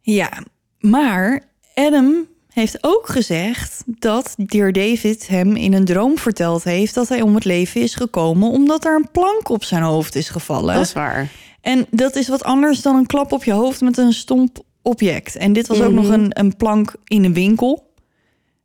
[0.00, 0.42] ja.
[0.78, 7.08] maar Adam heeft ook gezegd dat Dear David hem in een droom verteld heeft dat
[7.08, 10.74] hij om het leven is gekomen omdat er een plank op zijn hoofd is gevallen.
[10.74, 11.28] Dat is waar.
[11.60, 15.36] En dat is wat anders dan een klap op je hoofd met een stomp object.
[15.36, 15.94] En dit was ook Mhm.
[16.02, 17.92] nog een, een plank in een winkel.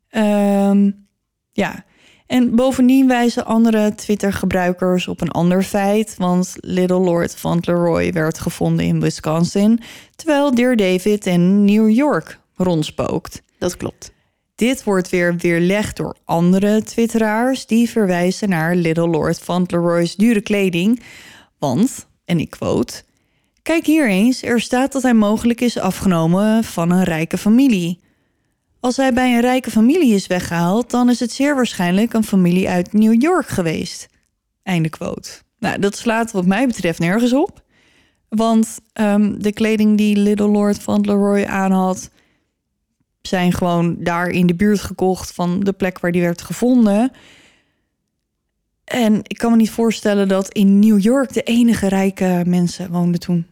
[0.08, 0.90] Ehm,
[1.52, 1.84] ja.
[2.26, 6.14] En bovendien wijzen andere Twitter-gebruikers op een ander feit.
[6.18, 9.80] Want Little Lord Fauntleroy werd gevonden in Wisconsin.
[10.16, 13.42] Terwijl Dear David in New York rondspookt.
[13.58, 14.12] Dat klopt.
[14.54, 17.66] Dit wordt weer weerlegd door andere twitteraars...
[17.66, 21.00] die verwijzen naar Little Lord Fauntleroy's dure kleding.
[21.58, 23.04] Want, en ik quote...
[23.62, 28.00] Kijk hier eens, er staat dat hij mogelijk is afgenomen van een rijke familie.
[28.80, 30.90] Als hij bij een rijke familie is weggehaald...
[30.90, 34.08] dan is het zeer waarschijnlijk een familie uit New York geweest.
[34.62, 35.30] Einde quote.
[35.58, 37.62] Nou, dat slaat wat mij betreft nergens op.
[38.28, 42.10] Want ehm, de kleding die Little Lord Fauntleroy aanhad
[43.26, 47.12] zijn gewoon daar in de buurt gekocht van de plek waar die werd gevonden.
[48.84, 53.20] En ik kan me niet voorstellen dat in New York de enige rijke mensen woonden
[53.20, 53.46] toen.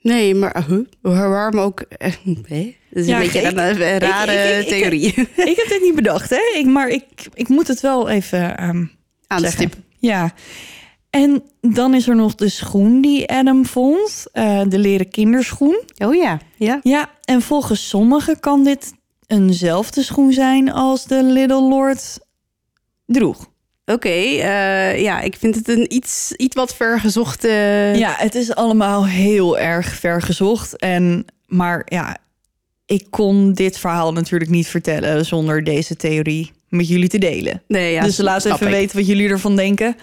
[0.00, 0.84] Nee, maar huh?
[1.02, 1.80] waarom ook...
[1.80, 2.12] eh,
[2.48, 2.76] nee?
[2.90, 5.06] Dat is Ja, een beetje ik- een, een rare ik- ik- ik- theorie.
[5.50, 6.52] ik heb dit niet bedacht, hè?
[6.58, 8.90] Ik, maar ik, ik moet het wel even Aan
[9.26, 9.50] de zeggen.
[9.52, 9.74] stip.
[9.98, 10.32] Ja.
[11.10, 14.26] En dan is er nog de schoen die Adam vond.
[14.32, 15.82] eh, de leren kinderschoen.
[15.96, 16.80] Oh ja, ja.
[16.82, 18.92] Ja, en volgens sommigen kan dit
[19.26, 22.18] eenzelfde schoen zijn als de Little Lord
[23.06, 23.48] droeg.
[23.84, 27.48] Oké, eh, ja, ik vind het een iets, iets wat vergezochte...
[27.96, 30.76] Ja, het is allemaal heel erg vergezocht.
[30.76, 32.16] En, maar ja,
[32.86, 37.62] ik kon dit verhaal natuurlijk niet vertellen zonder deze theorie met jullie te delen.
[37.68, 38.72] Nee, ja, dus laat even ik.
[38.72, 39.96] weten wat jullie ervan denken.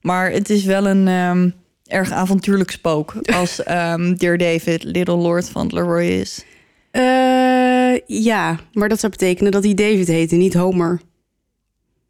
[0.00, 1.50] Maar het is wel een ehm,
[1.86, 6.44] erg avontuurlijk spook als ehm Dear David Little Lord van Leroy is.
[6.90, 11.00] Eh, ja, maar dat zou betekenen dat hij David heet en niet Homer.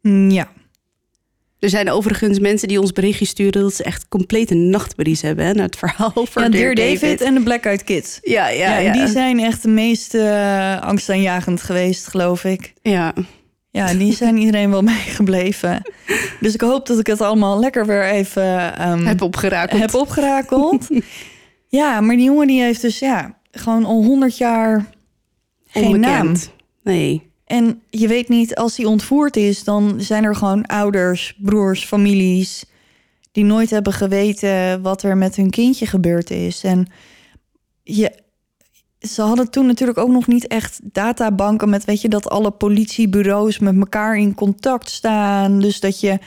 [0.01, 0.49] Mm, Ja,
[1.59, 3.61] Er zijn overigens mensen die ons berichtje sturen...
[3.61, 7.21] dat ze echt complete nachtmerries hebben hè, naar het verhaal van ja Dear David.
[7.21, 8.19] en de Black Eyed Kids.
[8.21, 8.91] Ja, ja, Ja, ja.
[8.93, 12.73] die zijn echt de meest eh, angstaanjagend geweest, geloof ik.
[12.81, 13.13] ja.
[13.71, 15.81] Ja, die zijn iedereen wel bijgebleven.
[16.39, 19.81] Dus ik hoop dat ik het allemaal lekker weer even ehm, heb opgerakeld.
[19.81, 20.87] heb opgerakeld.
[21.67, 24.85] ja, maar die jongen die heeft dus ja, gewoon al honderd jaar
[25.67, 26.35] geen naam.
[26.83, 27.29] Nee.
[27.45, 32.65] En je weet niet, als hij ontvoerd is, dan zijn er gewoon ouders, broers, families...
[33.31, 36.63] die nooit hebben geweten wat er met hun kindje gebeurd is.
[36.63, 36.87] En
[37.83, 38.11] je,
[39.01, 41.69] ze hadden toen natuurlijk ook nog niet echt databanken...
[41.69, 45.59] met, weet je, dat alle politiebureaus met elkaar in contact staan.
[45.59, 46.19] Dus dat je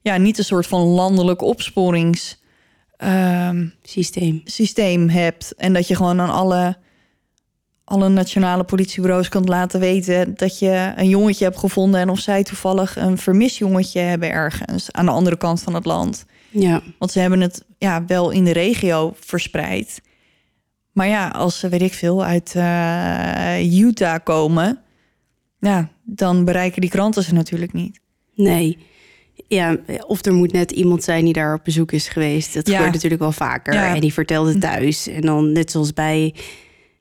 [0.00, 5.08] ja, niet een soort van landelijk opsporingssysteem Systeem.
[5.08, 5.54] hebt.
[5.56, 6.76] En dat je gewoon aan alle
[7.84, 12.42] alle nationale politiebureaus kunt laten weten dat je een jongetje hebt gevonden en of zij
[12.42, 16.24] toevallig een vermist jongetje hebben ergens aan de andere kant van het land.
[16.50, 16.82] Ja.
[16.98, 20.00] Want ze hebben het ja, wel in de regio verspreid.
[20.94, 24.78] Maar ja, als ze, weet ik veel, uit eh, Utah komen,
[25.60, 28.00] ja, dan bereiken die kranten ze natuurlijk niet.
[28.34, 28.78] Nee.
[29.48, 29.76] Ja,
[30.06, 32.54] of er moet net iemand zijn die daar op bezoek is geweest.
[32.54, 32.74] Dat Ja.
[32.74, 33.74] gebeurt natuurlijk wel vaker.
[33.74, 33.94] Ja.
[33.94, 35.08] En die vertelt het thuis.
[35.08, 36.34] En dan net zoals bij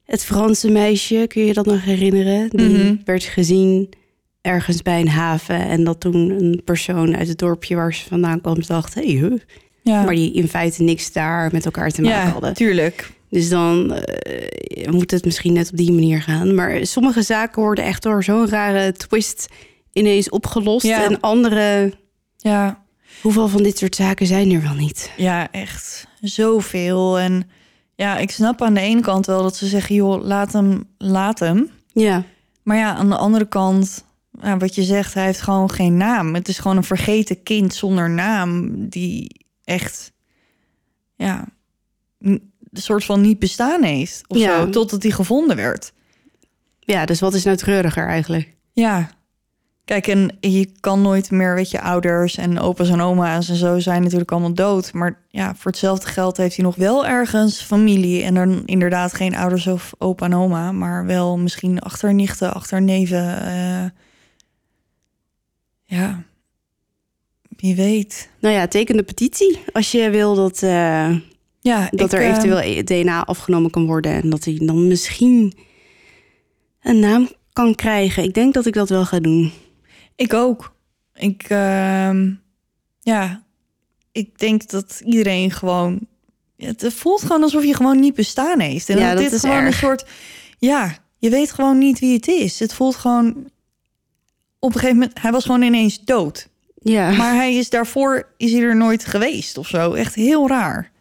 [0.05, 2.49] het Franse meisje, kun je dat nog herinneren?
[2.49, 2.95] Die Mhm.
[3.05, 3.89] werd gezien
[4.41, 5.59] ergens bij een haven.
[5.59, 8.93] En dat toen een persoon uit het dorpje waar ze vandaan kwam dacht...
[8.93, 9.33] hey, huh.
[9.81, 12.53] Ja, maar die in feite niks daar met elkaar te maken ja hadden.
[12.53, 13.11] tuurlijk.
[13.33, 16.55] Dus dan eh, moet het misschien net op die manier gaan.
[16.55, 19.47] Maar sommige zaken worden echt door zo'n rare twist
[19.91, 20.85] ineens opgelost.
[20.85, 21.03] Ja.
[21.03, 21.93] En andere,
[22.37, 22.83] Ja,
[23.21, 25.11] hoeveel van dit soort zaken zijn er wel niet?
[25.17, 27.19] ja, echt zoveel.
[27.19, 27.49] En
[27.95, 31.39] ja, ik snap aan de ene kant wel dat ze zeggen, joh, laat hem, laat
[31.39, 31.69] hem.
[31.93, 32.23] Ja,
[32.63, 34.05] Maar ja, aan de andere kant,
[34.59, 36.33] wat je zegt, hij heeft gewoon geen naam.
[36.33, 40.11] Het is gewoon een vergeten kind zonder naam, die echt,
[41.15, 41.47] ja,
[42.73, 44.23] een soort van niet bestaan heeft.
[44.27, 44.59] Of Ja.
[44.59, 45.93] zo, totdat hij gevonden werd.
[46.79, 48.53] ja dus wat is nou treuriger eigenlijk?
[48.71, 49.09] Ja.
[49.85, 53.79] Kijk, en je kan nooit meer, weet je, ouders en opa's en oma's en zo
[53.79, 54.93] zijn natuurlijk allemaal dood.
[54.93, 58.23] Maar ja, voor hetzelfde geld heeft hij nog wel ergens familie.
[58.23, 63.45] En dan inderdaad geen ouders of opa en oma, maar wel misschien achternichten, achterneven.
[63.45, 63.85] eh
[65.83, 66.23] ja,
[67.57, 68.29] wie weet.
[68.39, 71.15] Nou ja, teken de petitie als je wil dat, eh,
[71.63, 74.11] Ja, dat ik, er eh, eventueel DNA afgenomen kan worden.
[74.21, 75.53] En dat hij dan misschien
[76.81, 78.23] een naam kan krijgen.
[78.23, 79.51] Ik denk dat ik dat wel ga doen.
[80.15, 80.75] Ik ook.
[81.15, 82.31] Ik, ehm,
[82.99, 83.43] ja,
[84.11, 86.07] ik denk dat iedereen gewoon.
[86.57, 88.89] Het voelt gewoon alsof je gewoon niet bestaan heeft.
[88.89, 89.65] En Ja, dat dat dit is gewoon erg.
[89.67, 90.05] een soort.
[90.57, 92.59] Ja, je weet gewoon niet wie het is.
[92.59, 93.51] Het voelt gewoon.
[94.59, 96.47] Op een gegeven moment, hij was gewoon ineens dood.
[96.81, 97.11] Ja.
[97.11, 99.93] Maar hij is daarvoor is hij er nooit geweest of zo.
[99.93, 100.91] Echt heel raar.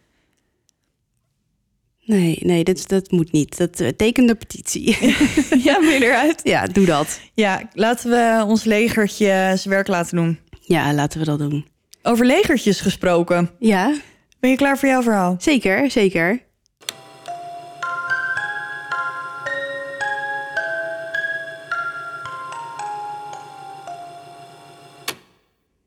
[2.04, 3.56] Nee, nee, dit, dat moet niet.
[3.58, 4.84] Dat eh, teken de petitie.
[5.68, 6.40] ja, ben je eruit?
[6.42, 7.20] ja, doe dat.
[7.34, 10.38] Ja, laten we ons legertje zijn werk laten doen.
[10.60, 11.66] Ja, laten we dat doen.
[12.02, 13.50] Over legertjes gesproken.
[13.58, 13.94] Ja,
[14.40, 15.36] Ben je klaar voor jouw verhaal?
[15.38, 16.40] zeker, zeker.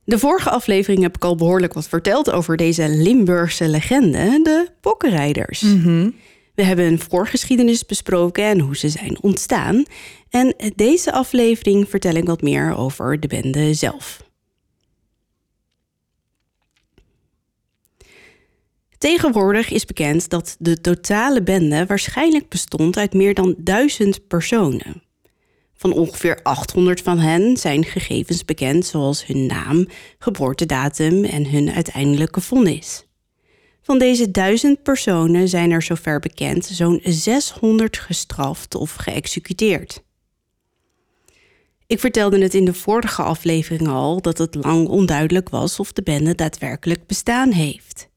[0.06, 5.62] De vorige aflevering heb ik al behoorlijk wat verteld over deze Limburgse legende, de bokkenrijders.
[6.56, 9.84] We hebben een voorgeschiedenis besproken en hoe ze zijn ontstaan.
[10.30, 14.24] En deze aflevering vertel ik wat meer over de bende zelf.
[18.98, 25.05] Tegenwoordig is bekend dat de totale bende waarschijnlijk bestond uit meer dan duizend personen.
[25.76, 29.88] Van ongeveer 800 van hen zijn gegevens bekend, zoals hun naam,
[30.20, 33.06] geboortedatum en hun uiteindelijke vonnis.
[33.82, 40.04] Van deze duizend personen zijn er zover bekend zo'n 600 gestraft of geëxecuteerd.
[41.88, 46.04] Ik vertelde het in de vorige aflevering al dat het lang onduidelijk was of de
[46.04, 48.10] bende daadwerkelijk bestaan heeft.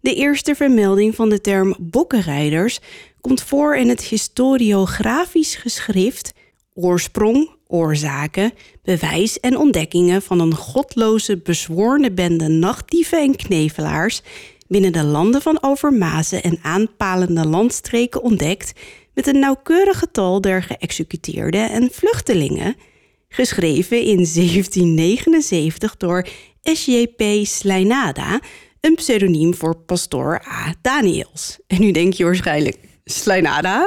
[0.00, 2.80] De eerste vermelding van de term bokkenrijders
[3.20, 6.32] komt voor in het historiografisch geschrift
[6.74, 8.52] Oorsprong, oorzaken,
[8.82, 14.22] bewijs en ontdekkingen van een godloze bezworene bende nachtdieven en knevelaars
[14.68, 18.72] binnen de landen van Overmazen en aanpalende landstreken ontdekt
[19.14, 22.76] met een nauwkeurig getal der geëxecuteerden en vluchtelingen,
[23.28, 26.26] geschreven in 1779 door
[26.62, 27.46] S.J.P.
[27.46, 28.40] Slijnada,
[28.80, 30.74] een pseudoniem voor pastoor A.
[30.82, 31.58] Daniels.
[31.66, 33.86] En nu denk je waarschijnlijk, Slijnada?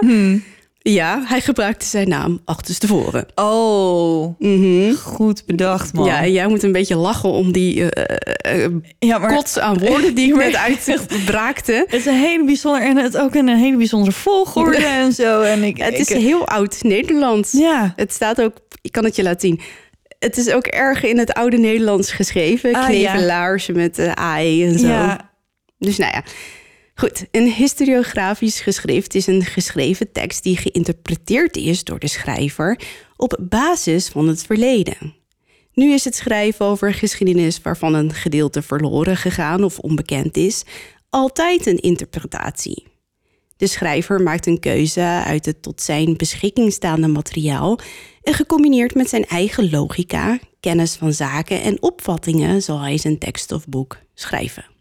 [0.94, 3.26] Ja, hij gebruikte zijn naam achterstevoren.
[3.36, 4.94] Oh, Mhm.
[4.94, 6.06] goed bedacht, man.
[6.06, 8.68] Ja, jij moet een beetje lachen om die eh,
[9.00, 11.74] ja maar kots aan woorden die ik net uitbraakte.
[11.88, 15.42] het is een hele bijzonder en het ook in een hele bijzondere volgorde en zo.
[15.42, 17.52] En ik, Het is ik- heel oud Nederlands.
[17.52, 17.94] ja.
[17.96, 19.60] Het staat ook, ik kan het je laten zien.
[20.20, 22.74] Het is ook erg in het oude Nederlands geschreven.
[22.74, 24.88] Ah, Knevelaars met de AI en zo.
[24.88, 25.30] Ja,
[25.80, 26.24] Dus nou ja.
[27.00, 32.80] Goed, een historiografisch geschrift is een geschreven tekst die geïnterpreteerd is door de schrijver
[33.18, 35.16] op basis van het verleden.
[35.74, 40.64] Nu is het schrijven over geschiedenis waarvan een gedeelte verloren gegaan of onbekend is,
[41.10, 42.86] altijd een interpretatie.
[43.58, 47.80] De schrijver maakt een keuze uit het tot zijn beschikking staande materiaal
[48.22, 53.52] en gecombineerd met zijn eigen logica, kennis van zaken en opvattingen zal hij zijn tekst
[53.52, 54.77] of boek schrijven.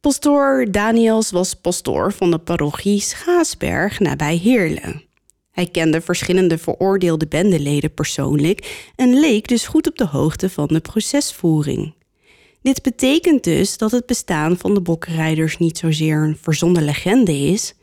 [0.00, 5.02] Pastoor Daniels was pastoor van de parochie Schaasberg nabij Heerlen.
[5.50, 10.80] Hij kende verschillende veroordeelde bendeleden persoonlijk en leek dus goed op de hoogte van de
[10.80, 11.94] procesvoering.
[12.62, 17.74] Dit betekent dus dat het bestaan van de bokkenrijders niet zozeer een verzonnen legende is,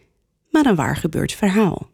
[0.52, 1.90] maar een waar gebeurd verhaal.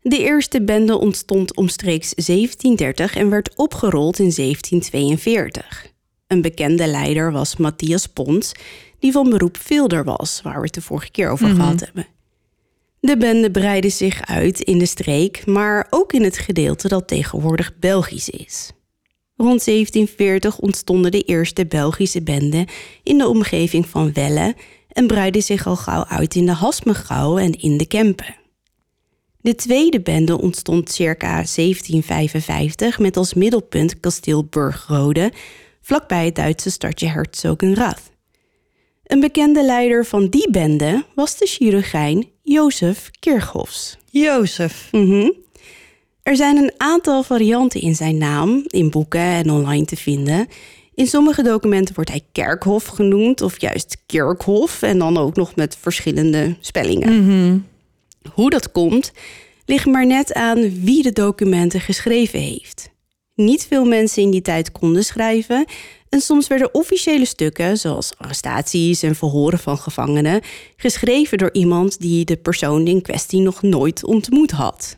[0.00, 5.90] De eerste bende ontstond omstreeks 1730 en werd opgerold in 1742.
[6.26, 8.52] Een bekende leider was Matthias Pons,
[9.02, 12.06] die van beroep Vilder was, waar we het de vorige keer over gehad hebben.
[13.00, 17.78] De bende breidde zich uit in de streek, maar ook in het gedeelte dat tegenwoordig
[17.78, 18.72] Belgisch is.
[19.36, 22.66] Rond 1740 ontstonden de eerste Belgische benden
[23.02, 24.54] in de omgeving van Welle
[24.88, 28.36] en breidde zich al gauw uit in de Hasmegouw en in de Kempen.
[29.40, 35.32] De tweede bende ontstond circa 1755 met als middelpunt kasteel Burgrode,
[35.80, 38.11] vlakbij het Duitse stadje Herzogenrath.
[39.04, 43.98] Een bekende leider van die bende was de chirurgijn Jozef Kirchhoffs.
[44.10, 44.88] Jozef.
[44.92, 45.30] Mhm.
[46.22, 50.48] Er zijn een aantal varianten in zijn naam, in boeken en online te vinden.
[50.94, 55.76] In sommige documenten wordt hij Kerkhof genoemd of juist Kirkhof en dan ook nog met
[55.80, 57.66] verschillende spellingen.
[58.34, 59.12] Hoe dat komt,
[59.66, 62.90] ligt maar net aan wie de documenten geschreven heeft.
[63.34, 65.64] Niet veel mensen in die tijd konden schrijven
[66.12, 70.40] en soms werden officiële stukken, zoals arrestaties en verhoren van gevangenen,
[70.76, 74.96] geschreven door iemand die de persoon in kwestie nog nooit ontmoet had.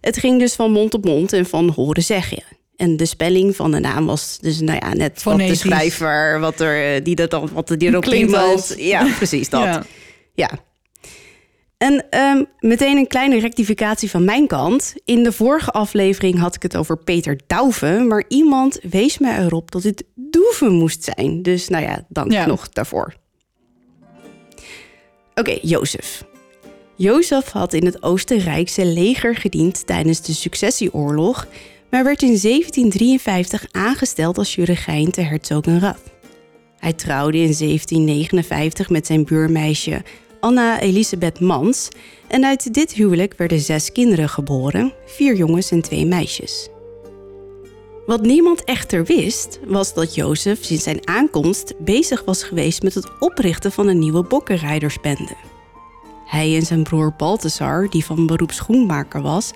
[0.00, 2.42] Het ging dus van mond op mond en van horen zeggen.
[2.76, 6.60] En de spelling van de naam was dus nou ja, net wat de schrijver, wat
[6.60, 8.74] er, eh, die dat dan, wat die erop iemand.
[8.76, 9.62] Ja, precies dat.
[9.70, 9.84] Ja.
[10.34, 10.50] Ja.
[11.80, 14.94] En ehm, meteen een kleine rectificatie van mijn kant.
[15.04, 19.70] In de vorige aflevering had ik het over Peter Douwe, maar iemand wees mij erop
[19.70, 21.42] dat het Doeven moest zijn.
[21.42, 22.46] Dus nou ja, dank Ja.
[22.46, 23.14] nog daarvoor.
[25.34, 26.24] Oké, Jozef.
[26.96, 31.46] Jozef had in het Oostenrijkse leger gediend tijdens de Successieoorlog,
[31.90, 36.02] maar werd in 1753 aangesteld als chirurgijn te Herzogenrath.
[36.78, 40.02] Hij trouwde in 1759 met zijn buurmeisje
[40.40, 41.88] Anna Elisabeth Mans
[42.28, 46.68] en uit dit huwelijk werden zes kinderen geboren, vier jongens en twee meisjes.
[48.06, 53.18] Wat niemand echter wist, was dat Jozef sinds zijn aankomst bezig was geweest met het
[53.18, 55.36] oprichten van een nieuwe bokkenrijdersbende.
[56.26, 59.50] Hij en zijn broer Balthasar, die van beroep schoenmaker was,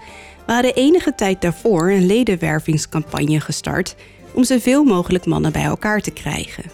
[0.47, 3.95] waren enige tijd daarvoor een ledenwervingscampagne gestart
[4.32, 6.64] om zoveel mogelijk mannen bij elkaar te krijgen.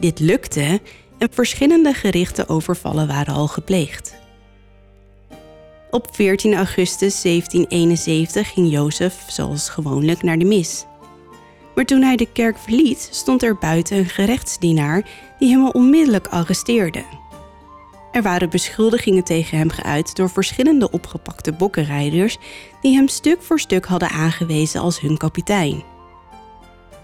[0.00, 0.80] Dit lukte
[1.18, 4.14] en verschillende gerichte overvallen waren al gepleegd.
[5.90, 10.86] Op 14 augustus 1771 ging Jozef zoals gewoonlijk naar de mis.
[11.74, 15.02] Maar toen hij de kerk verliet, stond er buiten een gerechtsdienaar
[15.38, 17.04] die hem onmiddellijk arresteerde.
[18.12, 22.38] Er waren beschuldigingen tegen hem geuit door verschillende opgepakte bokkenrijders
[22.80, 25.82] die hem stuk voor stuk hadden aangewezen als hun kapitein.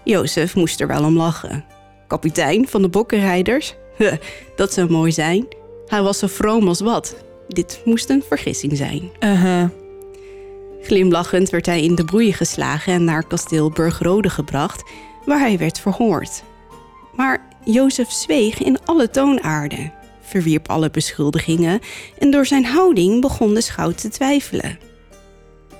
[0.03, 1.65] Jozef moest er wel om lachen.
[2.07, 3.75] Kapitein van de bokkenrijders?
[4.55, 5.47] Dat zou mooi zijn.
[5.87, 7.15] Hij was zo vroom als wat.
[7.47, 9.11] Dit moest een vergissing zijn.
[9.19, 9.69] Uh-huh.
[10.81, 14.83] Glimlachend werd hij in de broeien geslagen en naar kasteel Burgrode gebracht,
[15.25, 16.43] waar hij werd verhoord.
[17.15, 21.79] Maar Jozef zweeg in alle toonaarden, verwierp alle beschuldigingen
[22.17, 24.77] en door zijn houding begon de schout te twijfelen.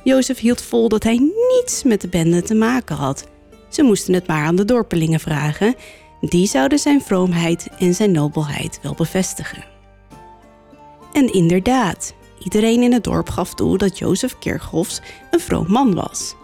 [0.04, 3.28] Jozef hield vol dat hij niets met de bende te maken had.
[3.70, 5.76] Ze moesten het maar aan de dorpelingen vragen.
[6.22, 9.64] Die zouden zijn vroomheid en zijn nobelheid wel bevestigen.
[11.14, 12.14] En inderdaad,
[12.44, 15.02] iedereen in het dorp gaf toe dat Jozef Kirchhoffs
[15.32, 16.36] een vroom man was.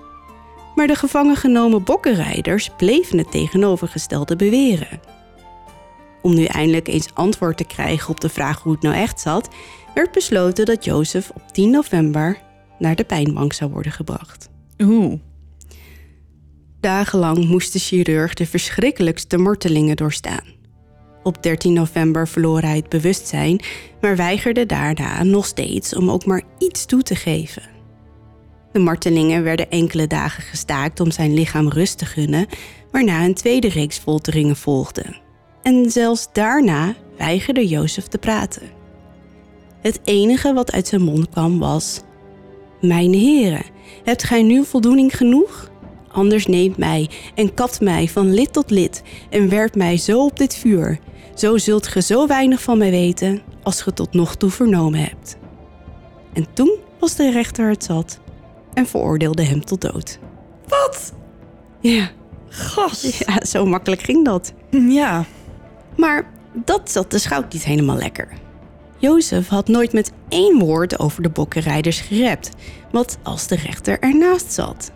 [0.76, 5.00] Maar de gevangen genomen bokkenrijders bleven het tegenovergestelde beweren.
[6.22, 9.50] Om nu eindelijk eens antwoord te krijgen op de vraag hoe het nou echt zat,
[9.94, 12.38] werd besloten dat Jozef op 10 november
[12.80, 14.50] naar de pijnbank zou worden gebracht.
[14.80, 15.20] Oeh.
[16.82, 20.44] Dagenlang moest de chirurg de verschrikkelijkste martelingen doorstaan.
[21.24, 23.62] Op 13 november verloor hij het bewustzijn,
[24.02, 27.64] maar weigerde daarna nog steeds om ook maar iets toe te geven.
[28.72, 32.48] De martelingen werden enkele dagen gestaakt om zijn lichaam rust te gunnen,
[32.92, 35.04] waarna een tweede reeks folteringen volgde.
[35.62, 38.70] En zelfs daarna weigerde Jozef te praten.
[39.82, 42.02] Het enige wat uit zijn mond kwam was:
[42.82, 43.66] Mijn heren,
[44.04, 45.71] hebt gij nu voldoening genoeg?
[46.12, 50.38] Anders neemt mij en kat mij van lid tot lid en werpt mij zo op
[50.38, 51.00] dit vuur.
[51.36, 55.38] Zo zult ge zo weinig van mij weten als ge tot nog toe vernomen hebt.
[56.34, 58.20] En toen was de rechter het zat
[58.74, 60.20] en veroordeelde hem tot dood.
[60.68, 61.14] Wat?
[61.80, 62.10] Ja,
[62.50, 63.18] Gas.
[63.18, 64.54] ja zo makkelijk ging dat.
[64.70, 65.26] Ja.
[65.98, 68.28] Maar dat zat de schout niet helemaal lekker.
[68.98, 72.50] Jozef had nooit met één woord over de bokkenrijders gerept,
[72.92, 74.92] wat als de rechter ernaast zat.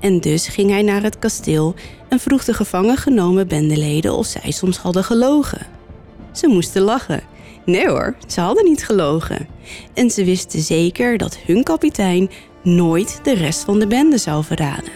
[0.00, 1.74] En dus ging hij naar het kasteel
[2.08, 5.66] en vroeg de gevangen genomen bendeleden of zij soms hadden gelogen.
[6.32, 7.22] Ze moesten lachen.
[7.64, 9.48] Nee hoor, ze hadden niet gelogen.
[9.94, 12.30] En ze wisten zeker dat hun kapitein
[12.62, 14.92] nooit de rest van de bende zou verraden.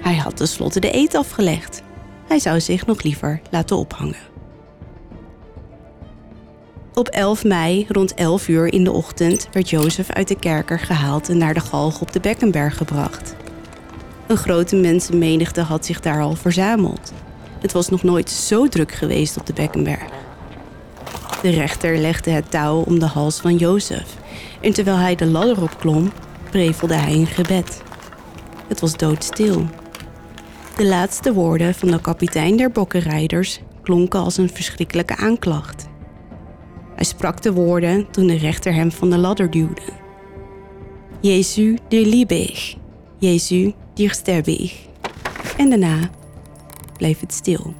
[0.00, 1.82] Hij had tenslotte de eet afgelegd.
[2.26, 4.28] Hij zou zich nog liever laten ophangen.
[6.94, 11.28] Op 11 mei, rond 11 uur in de ochtend, werd Jozef uit de kerker gehaald
[11.28, 13.34] en naar de galg op de Bekkenberg gebracht.
[14.30, 17.12] Een grote mensenmenigte had zich daar al verzameld.
[17.60, 20.10] Het was nog nooit zo druk geweest op de Bekkenberg.
[21.42, 24.16] De rechter legde het touw om de hals van Jozef.
[24.60, 26.12] En terwijl hij de ladder opklom,
[26.50, 27.82] prevelde hij een gebed.
[28.68, 29.66] Het was doodstil.
[30.76, 35.88] De laatste woorden van de kapitein der bokkenrijders klonken als een verschrikkelijke aanklacht.
[36.94, 39.82] Hij sprak de woorden toen de rechter hem van de ladder duwde.
[41.20, 42.78] Jezus der liebig,
[43.20, 44.72] Jezus der sterbig.
[45.56, 46.10] En daarna
[46.96, 47.74] bleef het stil.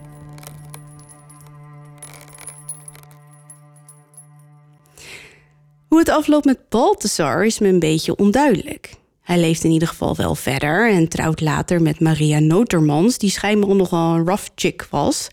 [5.88, 8.94] Hoe het afloopt met Balthasar is me een beetje onduidelijk.
[9.20, 13.76] Hij leeft in ieder geval wel verder en trouwt later met Maria Notermans, die schijnbaar
[13.76, 15.28] nogal een rough chick was.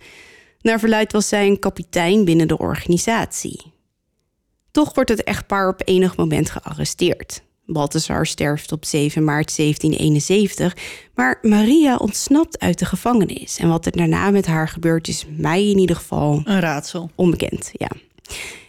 [0.61, 3.73] Naar verluid was zij een kapitein binnen de organisatie.
[4.71, 7.45] Toch wordt het echtpaar op enig moment gearresteerd.
[7.67, 10.75] Balthasar sterft op 7 maart 1771,
[11.15, 13.57] maar Maria ontsnapt uit de gevangenis.
[13.57, 17.09] En wat er daarna met haar gebeurt is mij in ieder geval Een raadsel.
[17.15, 17.71] onbekend.
[17.73, 17.89] Ja.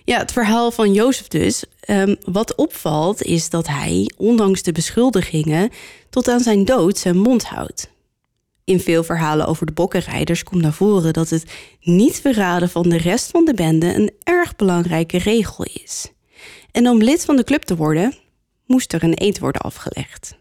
[0.04, 1.64] Ja, het verhaal van Jozef dus.
[1.80, 5.70] Ehm, wat opvalt is dat hij, ondanks de beschuldigingen,
[6.10, 7.90] tot aan zijn dood zijn mond houdt.
[8.64, 11.44] In veel verhalen over de bokkenrijders komt naar voren dat het
[11.80, 16.12] niet verraden van de rest van de bende een erg belangrijke regel is.
[16.72, 18.14] En om lid van de club te worden,
[18.68, 20.36] moest er een eed worden afgelegd.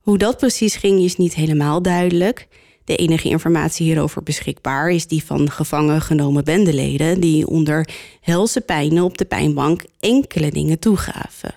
[0.00, 2.48] Hoe dat precies ging is niet helemaal duidelijk.
[2.84, 7.88] De enige informatie hierover beschikbaar is die van gevangen genomen bendeleden die onder
[8.20, 11.54] helse pijnen op de pijnbank enkele dingen toegaven.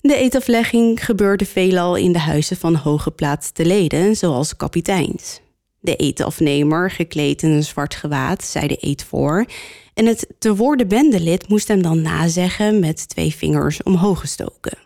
[0.00, 5.40] De eetaflegging gebeurde veelal in de huizen van hooggeplaatste leden, zoals kapiteins.
[5.80, 9.46] De eetafnemer, gekleed in een zwart gewaad, zei de eet voor.
[9.94, 14.78] En het te worden bendelid moest hem dan nazeggen met twee vingers omhoog gestoken.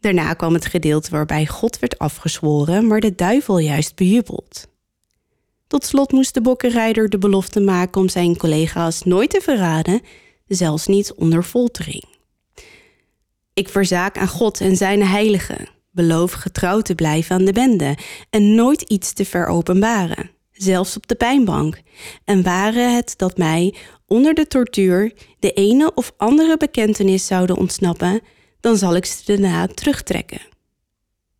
[0.00, 4.68] Daarna kwam het gedeelte waarbij God werd afgezworen, maar de duivel juist bejubeld.
[5.66, 10.00] Tot slot moest de bokkenrijder de belofte maken om zijn collega's nooit te verraden,
[10.46, 12.04] zelfs niet onder foltering.
[13.54, 17.96] Ik verzaak aan God en zijn heiligen, beloof getrouw te blijven aan de bende
[18.30, 21.80] en nooit iets te veropenbaren, zelfs op de pijnbank.
[22.24, 23.74] En ware het dat mij
[24.06, 28.20] onder de tortuur de ene of andere bekentenis zouden ontsnappen,
[28.60, 30.40] dan zal ik ze daarna terugtrekken.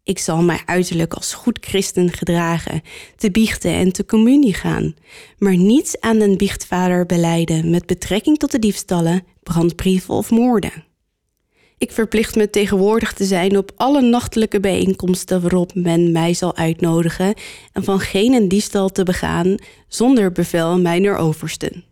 [0.05, 2.83] Ik zal mij uiterlijk als goed christen gedragen,
[3.17, 4.95] te biechten en te communie gaan,
[5.39, 10.85] maar niets aan den biechtvader beleiden met betrekking tot de diefstallen, brandbrieven of moorden.
[11.83, 17.35] Ik verplicht me tegenwoordig te zijn op alle nachtelijke bijeenkomsten waarop men mij zal uitnodigen
[17.72, 19.57] en van geen diefstal te begaan
[19.89, 21.85] zonder bevel mijner oversten.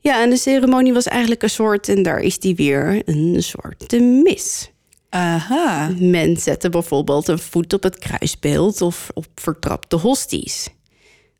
[0.00, 4.00] Ja, en de ceremonie was eigenlijk een soort, en daar is die weer, een soort
[4.00, 4.70] mis.
[5.08, 5.90] Aha.
[5.98, 10.68] Men zette bijvoorbeeld een voet op het kruisbeeld of op vertrapte hosties.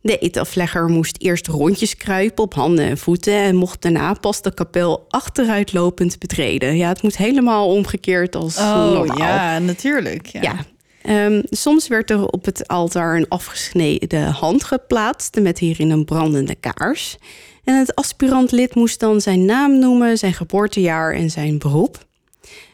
[0.08, 4.54] De eetaflegger moest eerst rondjes kruipen op handen en voeten en mocht daarna pas de
[4.54, 6.76] kapel achteruitlopend betreden.
[6.76, 9.18] Ja, het moet helemaal omgekeerd als Oh normaal.
[9.18, 10.26] ja, natuurlijk.
[10.26, 10.40] Ja.
[10.40, 10.56] Ja.
[11.02, 16.54] Ehm, soms werd er op het altaar een afgesneden hand geplaatst met hierin een brandende
[16.54, 17.16] kaars.
[17.64, 22.06] En het aspirantlid moest dan zijn naam noemen, zijn geboortejaar en zijn beroep.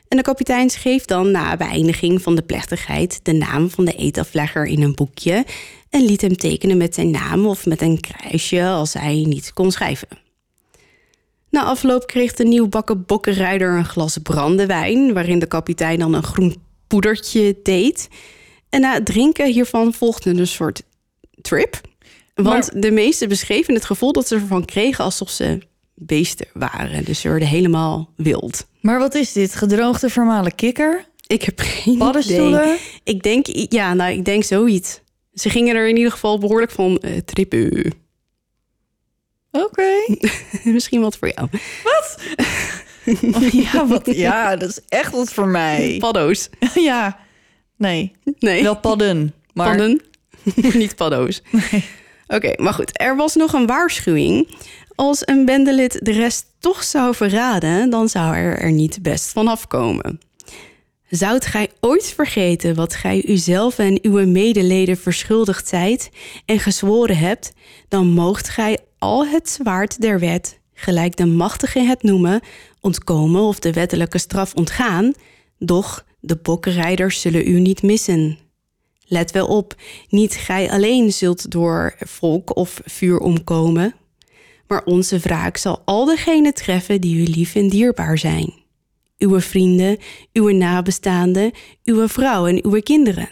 [0.08, 4.66] En de kapitein schreef dan na beëindiging van de plechtigheid de naam van de eetaflegger
[4.66, 5.44] in een boekje
[5.94, 9.72] en liet hem tekenen met zijn naam of met een kruisje als hij niet kon
[9.72, 10.08] schrijven.
[11.50, 16.56] Na afloop kreeg de nieuwbakken bokkenrijder een glas brandewijn, waarin de kapitein dan een groen
[16.86, 18.08] poedertje deed.
[18.68, 20.82] En na het drinken hiervan volgde een soort
[21.40, 21.80] trip.
[22.34, 25.58] Want de meesten beschreven het gevoel dat ze ervan kregen alsof ze
[25.94, 27.04] beesten waren.
[27.04, 28.66] Dus ze werden helemaal wild.
[28.80, 29.54] Maar wat is dit?
[29.54, 31.04] Gedroogde vermalen kikker?
[31.26, 32.62] Ik heb geen Paddenstoelen?
[32.62, 32.78] idee.
[33.04, 35.02] Ik denk, ja, nou, ik denk zoiets.
[35.34, 37.92] Ze gingen er in ieder geval behoorlijk van eh, trippen.
[39.50, 39.92] Oké.
[40.64, 41.48] Misschien wat voor jou.
[41.84, 45.96] Oh, ja, wat, ja, dat is echt wat voor mij.
[45.98, 46.48] Paddo's.
[46.74, 47.18] ja.
[47.76, 49.34] Nee, Nee, wel padden.
[49.52, 50.02] Maar padden.
[50.54, 51.42] Niet paddo's.
[52.26, 53.00] Oké, maar goed.
[53.00, 54.56] Er was nog een waarschuwing.
[54.94, 59.48] Als een bendelid de rest toch zou verraden, dan zou er er niet best van
[59.48, 60.20] afkomen.
[61.14, 66.10] Zoudt gij ooit vergeten wat gij uzelf en uw medeleden verschuldigd zijt
[66.44, 67.52] en gezworen hebt,
[67.88, 72.40] dan moogt gij al het zwaard der wet, gelijk de machtigen het noemen,
[72.80, 75.12] ontkomen of de wettelijke straf ontgaan,
[75.58, 78.38] doch de bokkenrijders zullen u niet missen.
[79.06, 79.74] Let wel op,
[80.08, 83.94] niet gij alleen zult door volk of vuur omkomen,
[84.66, 88.63] maar onze wraak zal al degenen treffen die u lief en dierbaar zijn.
[89.24, 89.98] Uw vrienden,
[90.32, 91.52] uw nabestaanden,
[91.84, 93.30] uw vrouw en uw kinderen.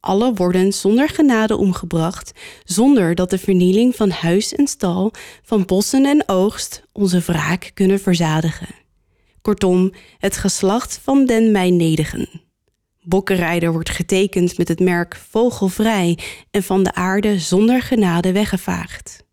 [0.00, 2.32] Alle worden zonder genade omgebracht,
[2.64, 5.12] zonder dat de vernieling van huis en stal,
[5.42, 8.74] van bossen en oogst onze wraak kunnen verzadigen.
[9.42, 12.28] Kortom, het geslacht van den mij nedigen.
[13.02, 16.18] Bokkenrijder wordt getekend met het merk vogelvrij
[16.50, 19.28] en van de aarde zonder genade weggevaagd.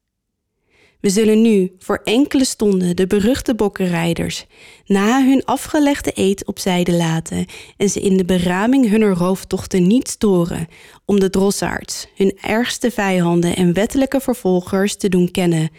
[1.07, 4.45] We zullen nu voor enkele stonden de beruchte bokkenrijders
[4.85, 7.45] na hun afgelegde eed opzijde laten
[7.77, 10.67] en ze in de beraming hunner rooftochten niet storen,
[11.05, 15.69] om de drossaards, hun ergste vijanden en wettelijke vervolgers te doen kennen,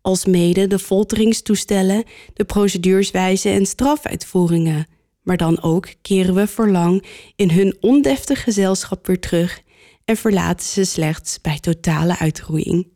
[0.00, 2.04] alsmede de folteringstoestellen,
[2.34, 4.86] de proceduurswijze en strafuitvoeringen.
[5.22, 7.04] Maar dan ook keren we verlang
[7.36, 9.60] in hun ondeftig gezelschap weer terug
[10.04, 12.93] en verlaten ze slechts bij totale uitroeiing.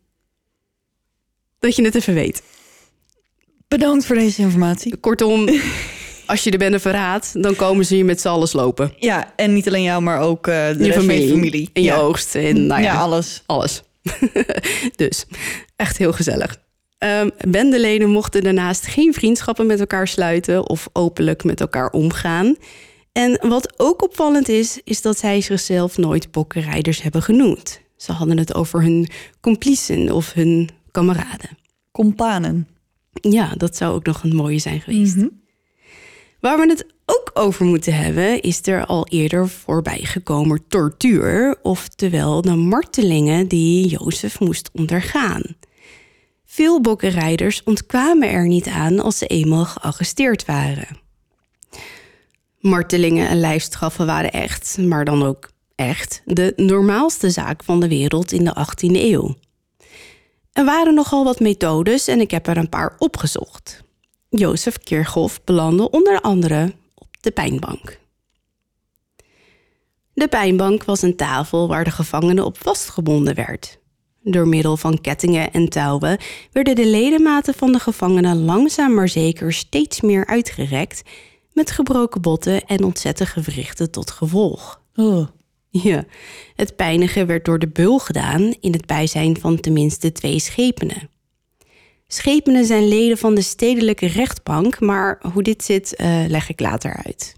[1.59, 2.43] Dat je het even weet.
[3.67, 4.95] Bedankt voor deze informatie.
[4.97, 5.49] Kortom,
[6.25, 8.93] als je de bende verraadt, dan komen ze je met z'n allen slopen.
[8.97, 11.69] Ja, en niet alleen jou, maar ook uh, de je familie, je familie.
[11.73, 12.35] En je oogst.
[12.35, 13.43] En, nou ja, ja, alles.
[13.45, 13.83] alles.
[14.95, 15.25] dus
[15.75, 16.57] echt heel gezellig.
[17.03, 22.55] Um, bendeleden mochten daarnaast geen vriendschappen met elkaar sluiten of openlijk met elkaar omgaan.
[23.11, 27.81] En wat ook opvallend is, is dat zij zichzelf nooit bokkenrijders hebben genoemd.
[27.97, 29.07] Ze hadden het over hun
[29.41, 31.57] complicen of hun kameraden.
[31.91, 32.67] Companen.
[33.11, 35.15] Ja, dat zou ook nog een mooie zijn geweest.
[35.15, 35.27] Mhm.
[36.39, 42.41] Waar we het ook over moeten hebben, is er al eerder voorbij gekomen tortuur, oftewel
[42.41, 45.41] de martelingen die Jozef moest ondergaan.
[46.45, 50.97] Veel bokkenrijders ontkwamen er niet aan als ze eenmaal gearresteerd waren.
[52.59, 58.31] Martelingen en lijfstraffen waren echt, maar dan ook echt, de normaalste zaak van de wereld
[58.31, 59.35] in de 18e eeuw.
[60.59, 63.83] Er waren nogal wat methodes en ik heb er een paar opgezocht.
[64.29, 67.99] Jozef Kirchhoff belandde onder andere op de pijnbank.
[70.13, 73.79] De pijnbank was een tafel waar de gevangene op vastgebonden werd.
[74.21, 76.17] Door middel van kettingen en touwen
[76.51, 81.01] werden de ledematen van de gevangenen langzaam maar zeker steeds meer uitgerekt,
[81.53, 84.81] met gebroken botten en ontzette gewrichten tot gevolg.
[84.95, 85.27] Oh.
[85.89, 86.05] Ja,
[86.55, 91.09] het pijnigen werd door de beul gedaan in het bijzijn van tenminste twee schepenen.
[92.07, 97.01] Schepenen zijn leden van de stedelijke rechtbank, maar hoe dit zit, uh, leg ik later
[97.05, 97.35] uit.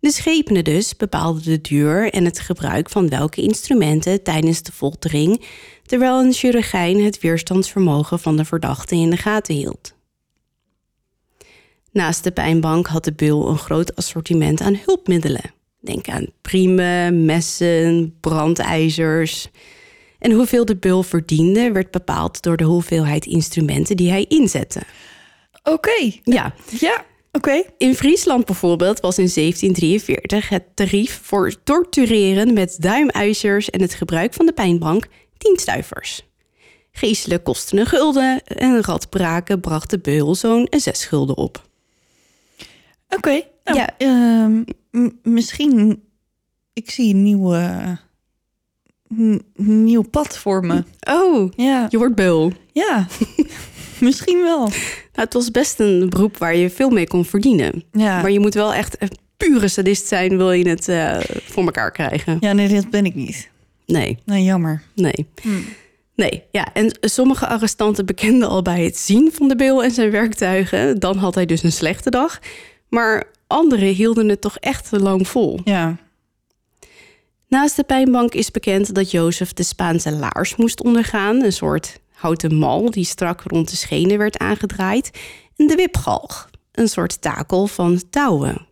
[0.00, 5.44] De schepenen dus bepaalden de duur en het gebruik van welke instrumenten tijdens de foltering,
[5.86, 9.94] terwijl een chirurgijn het weerstandsvermogen van de verdachte in de gaten hield.
[11.92, 15.56] Naast de pijnbank had de beul een groot assortiment aan hulpmiddelen.
[15.80, 19.48] Denk aan priemen, messen, brandijzers.
[20.18, 24.80] En hoeveel de beul verdiende werd bepaald door de hoeveelheid instrumenten die hij inzette.
[25.62, 26.10] Oké.
[26.22, 27.62] Ja, Ja, oké.
[27.78, 34.34] in Friesland bijvoorbeeld was in 1743 het tarief voor tortureren met duimijzers en het gebruik
[34.34, 35.06] van de pijnbank
[35.38, 36.26] 10 stuivers.
[36.92, 41.66] Geestelijk kostte een gulden en radbraken bracht de beul zo'n 6 gulden op.
[43.08, 43.40] Oké.
[43.64, 43.94] Nou, Ja.
[43.98, 44.62] ehm,
[45.22, 46.02] misschien...
[46.72, 47.96] Ik zie een nieuwe...
[49.56, 50.84] nieuw pad voor me.
[51.10, 52.52] Oh, Ja, je wordt beul.
[52.72, 53.06] ja.
[54.00, 54.58] misschien wel.
[54.58, 54.72] Nou,
[55.12, 57.84] het was best een beroep waar je veel mee kon verdienen.
[57.92, 58.20] Ja.
[58.22, 61.90] Maar je moet wel echt een pure sadist zijn, wil je het eh, voor elkaar
[61.92, 62.36] krijgen.
[62.40, 63.50] ja, nee, dat ben ik niet.
[63.86, 64.82] Nee, Nou, jammer.
[64.94, 65.26] nee.
[65.42, 65.48] Hm.
[66.14, 70.10] Nee, ja, en sommige arrestanten bekenden al bij het zien van de beul en zijn
[70.10, 70.98] werktuigen.
[71.00, 72.38] Dan had hij dus een slechte dag.
[72.88, 75.60] Maar anderen hielden het toch echt lang vol.
[75.64, 75.96] Ja.
[77.48, 81.42] Naast de pijnbank is bekend dat Jozef de Spaanse laars moest ondergaan.
[81.42, 85.10] Een soort houten mal die strak rond de schenen werd aangedraaid.
[85.56, 88.66] En de wipgalg, een soort takel van touwen.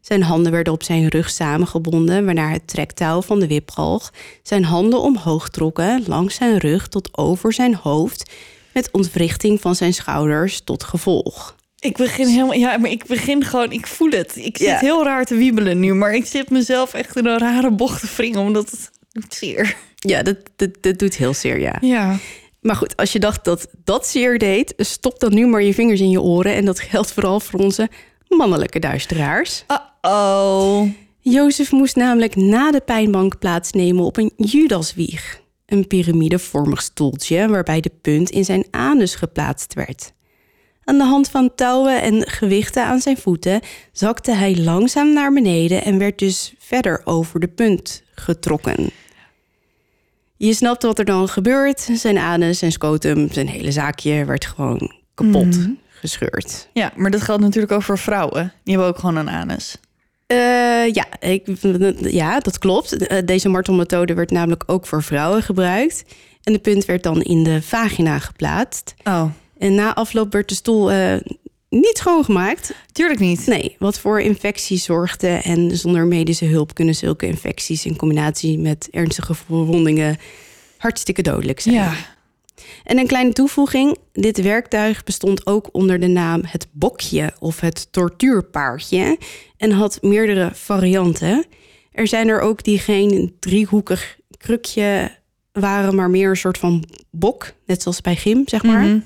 [0.00, 5.00] Zijn handen werden op zijn rug samengebonden, waarna het trektouw van de wipgalg zijn handen
[5.00, 8.30] omhoog trokken langs zijn rug tot over zijn hoofd,
[8.74, 11.56] met ontwrichting van zijn schouders tot gevolg.
[11.78, 12.52] Ik begin helemaal...
[12.52, 13.72] Ja, maar ik begin gewoon...
[13.72, 14.36] Ik voel het.
[14.36, 14.78] Ik zit Ja.
[14.78, 15.94] heel raar te wiebelen nu.
[15.94, 18.40] Maar ik zit mezelf echt in een rare bocht te wringen.
[18.40, 19.76] Omdat het doet zeer.
[19.96, 21.76] Ja, dat, dat, dat doet heel zeer, ja.
[21.80, 22.16] Ja.
[22.60, 26.00] Maar goed, als je dacht dat dat zeer deed, stop dan nu maar je vingers
[26.00, 26.54] in je oren.
[26.54, 27.88] En dat geldt vooral voor onze
[28.28, 29.64] mannelijke duisteraars.
[30.02, 30.82] Uh-oh.
[31.20, 35.40] Jozef moest namelijk na de pijnbank plaatsnemen op een Judaswieg.
[35.66, 40.12] Een piramidevormig stoeltje waarbij de punt in zijn anus geplaatst werd.
[40.88, 43.60] Aan de hand van touwen en gewichten aan zijn voeten
[43.92, 48.90] zakte hij langzaam naar beneden en werd dus verder over de punt getrokken.
[50.36, 51.88] Je snapt wat er dan gebeurt.
[51.92, 55.58] Zijn anus, zijn scotum, zijn hele zaakje werd gewoon kapot
[55.88, 56.68] gescheurd.
[56.72, 58.52] Ja, maar dat geldt natuurlijk ook voor vrouwen.
[58.64, 59.76] Die hebben ook gewoon een anus.
[60.26, 60.36] Eh,
[60.92, 61.46] ja, ik,
[62.00, 63.06] ja, dat klopt.
[63.06, 66.04] Eh, Deze martelmethode werd namelijk ook voor vrouwen gebruikt.
[66.42, 68.94] En de punt werd dan in de vagina geplaatst.
[69.04, 69.24] Oh,
[69.58, 71.16] En na afloop werd de stoel eh,
[71.68, 72.74] niet schoongemaakt.
[72.92, 73.46] tuurlijk niet.
[73.46, 75.28] Nee, wat voor infecties zorgde.
[75.28, 80.16] En zonder medische hulp kunnen zulke infecties in combinatie met ernstige verwondingen
[80.78, 81.74] hartstikke dodelijk zijn.
[81.74, 81.94] Ja.
[82.84, 87.92] En een kleine toevoeging: dit werktuig bestond ook onder de naam het bokje of het
[87.92, 89.18] tortuurpaardje
[89.56, 91.44] en had meerdere varianten.
[91.92, 95.10] Er zijn er ook die geen driehoekig krukje
[95.52, 98.82] waren, maar meer een soort van bok, net zoals bij gym, zeg maar.
[98.82, 99.00] Mhm.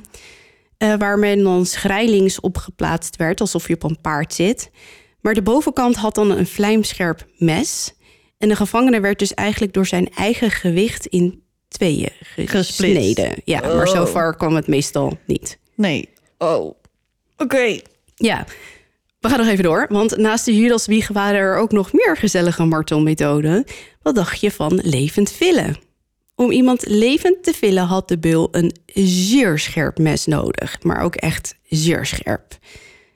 [0.81, 4.70] Eh, waar men dan schrijlings op geplaatst werd, alsof je op een paard zit.
[5.20, 7.95] Maar de bovenkant had dan een vlijmscherp mes.
[8.39, 13.33] En de gevangene werd dus eigenlijk door zijn eigen gewicht in tweeën gesneden.
[13.45, 14.09] Ja, maar zo Oh.
[14.09, 15.59] ver kwam het meestal niet.
[15.74, 16.09] Nee.
[16.39, 16.74] Oh.
[17.37, 17.78] Oké.
[18.14, 18.47] Ja,
[19.20, 19.87] we gaan nog even door.
[19.89, 23.64] Want naast de Judaswieg waren er ook nog meer gezellige martelmethoden.
[24.03, 25.76] Wat dacht je van levend villen?
[26.41, 30.82] Om iemand levend te villen had de beul een zeer scherp mes nodig.
[30.82, 32.59] Maar ook echt zeer scherp.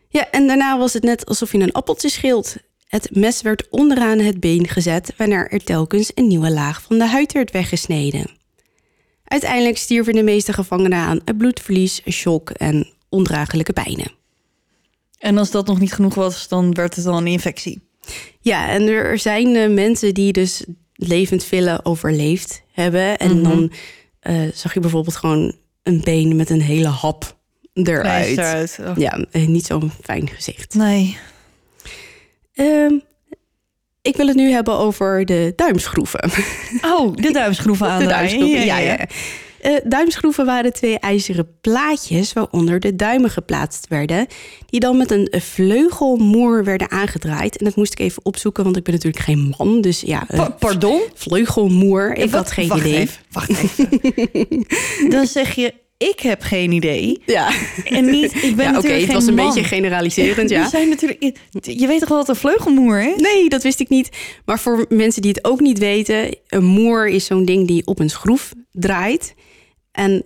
[0.09, 2.57] Ja, en daarna was het net alsof je een appeltje schilt.
[2.87, 5.13] Het mes werd onderaan het been gezet...
[5.17, 8.31] waarna er telkens een nieuwe laag van de huid werd weggesneden.
[9.25, 14.13] Uiteindelijk stierven de meeste gevangenen aan het bloedverlies, shock en ondraaglijke pijnen.
[15.19, 17.89] En als dat nog niet genoeg was, dan werd het dan een infectie.
[18.41, 20.65] Ja, en er zijn eh, mensen die dus
[21.09, 23.19] levend villen overleefd hebben.
[23.19, 23.49] En Mhm.
[23.49, 23.73] dan
[24.21, 27.37] eh, zag je bijvoorbeeld gewoon een been met een hele hap
[27.73, 28.79] eruit.
[28.81, 28.97] Oh.
[28.97, 30.75] Ja, eh, niet zo'n fijn gezicht.
[30.75, 31.17] Nee.
[32.55, 32.93] Ehm,
[34.03, 36.31] ik wil het nu hebben over de duimschroeven.
[36.83, 37.99] Oh, de duimschroeven aan.
[37.99, 38.99] De duimschroeven, ja, ja.
[39.65, 44.27] Eh, duimschroeven waren twee ijzeren plaatjes waaronder de duimen geplaatst werden,
[44.67, 47.57] die dan met een vleugelmoer werden aangedraaid.
[47.57, 50.27] En dat moest ik even opzoeken, want ik ben natuurlijk geen man, dus ja.
[50.29, 51.03] Pa- pardon?
[51.15, 52.99] Vleugelmoer, ik had geen wacht idee.
[52.99, 53.89] Even, wacht even.
[55.15, 57.23] dan zeg je, ik heb geen idee.
[57.27, 57.51] Ja,
[57.85, 59.47] En niet, ik ben ja oké, het was een man.
[59.47, 60.69] beetje generaliserend, ja.
[60.69, 63.21] zijn natuurlijk, je weet toch wel wat een vleugelmoer is?
[63.21, 64.09] Nee, dat wist ik niet.
[64.45, 67.99] Maar voor mensen die het ook niet weten, een moer is zo'n ding die op
[67.99, 69.35] een schroef draait.
[69.95, 70.25] En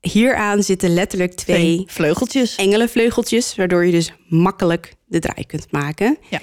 [0.00, 2.56] hieraan zitten letterlijk twee vleugeltjes.
[2.56, 6.18] engelenvleugeltjes, waardoor je dus makkelijk de draai kunt maken.
[6.30, 6.40] Ja.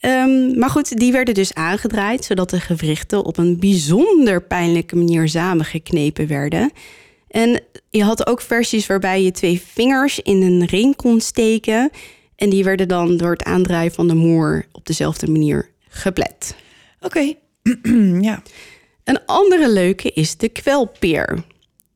[0.00, 5.28] Ehm, maar goed, die werden dus aangedraaid, zodat de gewrichten op een bijzonder pijnlijke manier
[5.28, 6.72] samengeknepen werden.
[7.28, 11.90] En je had ook versies waarbij je twee vingers in een ring kon steken.
[12.36, 16.56] En die werden dan door het aandraaien van de moer op dezelfde manier geplet.
[17.00, 17.34] Oké.
[18.28, 18.42] ja.
[19.04, 21.44] Een andere leuke is de kwelpeer.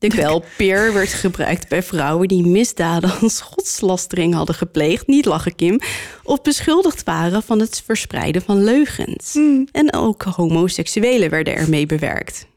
[0.01, 5.79] De kwelpeer werd gebruikt bij vrouwen die misdaden als godslastering hadden gepleegd, niet lachen Kim,
[6.23, 9.35] of beschuldigd waren van het verspreiden van leugens.
[9.71, 12.47] En ook homoseksuelen werden ermee bewerkt.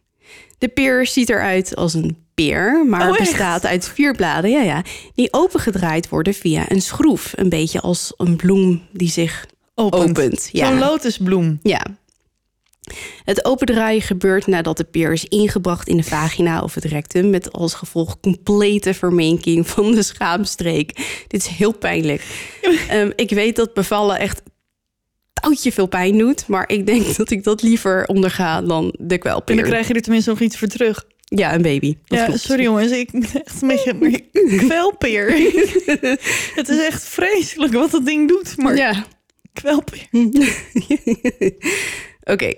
[0.58, 4.82] De peer ziet eruit als een peer, maar Oh, bestaat uit vier bladen, ja, ja,
[5.14, 7.32] die opengedraaid worden via een schroef.
[7.36, 10.10] Een beetje als een bloem die zich Opent.
[10.10, 10.48] opent.
[10.52, 10.66] Ja.
[10.68, 11.58] Zo'n lotusbloem.
[11.62, 11.86] Ja.
[13.24, 17.30] Het opendraaien gebeurt nadat de peer is ingebracht in de vagina of het rectum...
[17.30, 20.96] met als gevolg complete verminking van de schaamstreek.
[21.26, 22.22] Dit is heel pijnlijk.
[22.88, 24.42] Ehm, ik weet dat bevallen echt
[25.32, 26.46] touwtje veel pijn doet...
[26.46, 29.56] maar ik denk dat ik dat liever onderga dan de En kwelpeer.
[29.56, 31.04] dan krijg je er tenminste nog iets voor terug.
[31.24, 31.96] Ja, een baby.
[32.04, 32.40] Dat ja, klopt.
[32.40, 34.20] sorry jongens, ik echt een beetje
[34.56, 35.30] kwelpeer.
[36.58, 39.04] het is echt vreselijk wat dat ding doet, maar Ja,
[39.52, 40.08] kwelpeer.
[42.24, 42.52] Oké,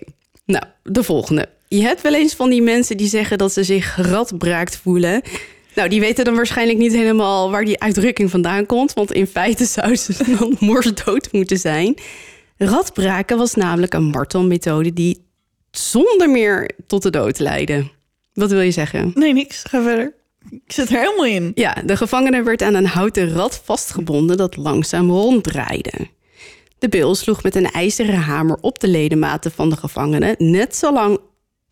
[0.45, 1.49] nou, de volgende.
[1.69, 5.23] Je hebt wel eens van die mensen die zeggen dat ze zich geradbraakt voelen.
[5.75, 8.93] Nou, die weten dan waarschijnlijk niet helemaal waar die uitdrukking vandaan komt.
[8.93, 11.95] Want in feite zouden ze dan morsdood moeten zijn.
[12.57, 15.25] Radbraken was namelijk een martelmethode die
[15.71, 17.91] zonder meer tot de dood leidde.
[18.33, 19.11] Wat wil je zeggen?
[19.15, 19.63] Nee, niks.
[19.69, 20.15] Ga verder.
[20.51, 21.53] Ik zit er helemaal in.
[21.55, 25.93] Ja, de gevangene werd aan een houten rad vastgebonden dat langzaam ronddraaide.
[26.87, 31.19] De beul sloeg met een ijzeren hamer op de ledematen van de gevangene, net zolang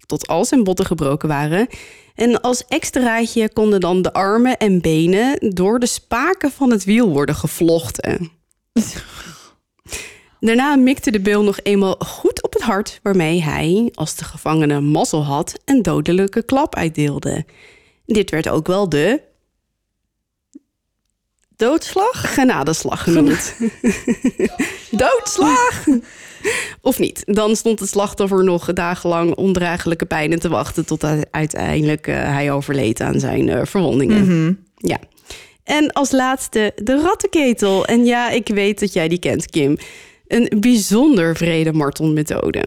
[0.06, 1.66] tot al zijn botten gebroken waren.
[2.14, 7.08] En als extraatje konden dan de armen en benen door de spaken van het wiel
[7.08, 8.30] worden gevlochten.
[10.40, 14.80] Daarna mikte de beul nog eenmaal goed op het hart, waarmee hij, als de gevangene
[14.80, 17.44] mazzel had, een dodelijke klap uitdeelde.
[18.06, 19.20] Dit werd ook wel de
[21.56, 22.34] Doodslag?
[22.34, 23.54] genadeslag genoemd.
[24.90, 25.84] Doodslag!
[26.80, 27.22] Of niet.
[27.26, 30.86] Dan stond het slachtoffer nog dagenlang ondraaglijke pijnen te wachten...
[30.86, 34.58] tot hij- uiteindelijk eh, hij overleed aan zijn eh, verwondingen.
[34.76, 34.98] Ja.
[35.64, 37.84] En als laatste de rattenketel.
[37.86, 39.76] En ja, ik weet dat jij die kent, Kim.
[40.26, 42.64] Een bijzonder vrede martelmethode.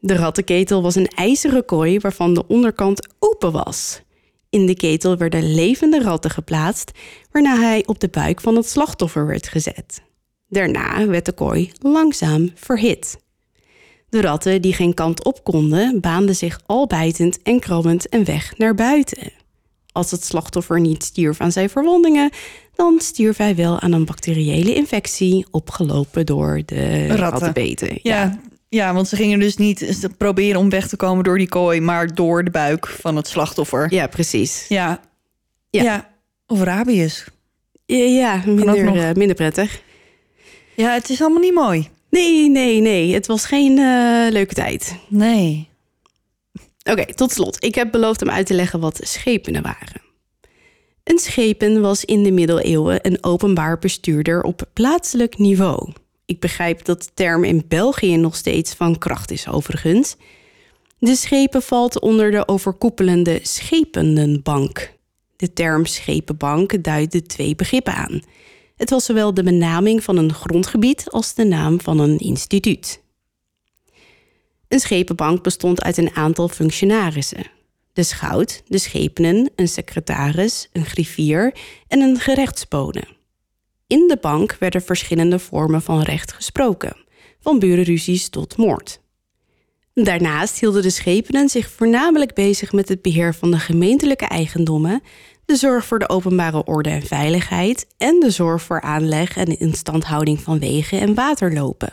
[0.00, 4.00] De rattenketel was een ijzeren kooi waarvan de onderkant open was.
[4.54, 6.90] In de ketel werden levende ratten geplaatst,
[7.30, 10.02] waarna hij op de buik van het slachtoffer werd gezet.
[10.48, 13.16] Daarna werd de kooi langzaam verhit.
[14.08, 18.58] De ratten die geen kant op konden, baanden zich al bijtend en krabbend een weg
[18.58, 19.32] naar buiten.
[19.92, 22.30] Als het slachtoffer niet stierf aan zijn verwondingen,
[22.74, 27.16] dan stierf hij wel aan een bacteriële infectie opgelopen door de Ratten.
[27.16, 27.98] rattenbeten.
[28.02, 28.40] Ja, ja,
[28.92, 32.44] want ze gingen dus niet proberen om weg te komen door die kooi, maar door
[32.44, 33.92] de buik van het slachtoffer.
[33.94, 34.64] ja precies.
[34.68, 35.00] Ja.
[35.70, 35.82] Ja.
[35.82, 36.10] Ja.
[36.46, 37.24] Of rabies.
[37.86, 39.82] Ja, ja minder, eh, minder prettig.
[40.76, 41.88] Ja, het is allemaal niet mooi.
[42.10, 43.14] Nee, nee, nee.
[43.14, 44.96] Het was geen eh, leuke tijd.
[45.08, 45.68] Nee.
[46.90, 47.64] Oké, tot slot.
[47.64, 50.02] Ik heb beloofd om uit te leggen wat schepenen waren.
[51.04, 55.92] Een schepen was in de middeleeuwen een openbaar bestuurder op plaatselijk niveau.
[56.26, 60.16] Ik begrijp dat de term in België nog steeds van kracht is overigens.
[60.98, 64.92] De schepen valt onder de overkoepelende schepenenbank.
[65.36, 68.20] De term schepenbank duidde twee begrippen aan.
[68.76, 73.02] Het was zowel de benaming van een grondgebied als de naam van een instituut.
[74.68, 77.46] Een schepenbank bestond uit een aantal functionarissen.
[77.92, 81.54] De schout, de schepenen, een secretaris, een griffier
[81.88, 83.04] en een gerechtsbode.
[83.94, 86.96] In de bank werden verschillende vormen van recht gesproken,
[87.40, 89.00] van burenruzies tot moord.
[89.92, 95.02] Daarnaast hielden de schepenen zich voornamelijk bezig met het beheer van de gemeentelijke eigendommen,
[95.44, 100.40] de zorg voor de openbare orde en veiligheid en de zorg voor aanleg en instandhouding
[100.40, 101.92] van wegen en waterlopen.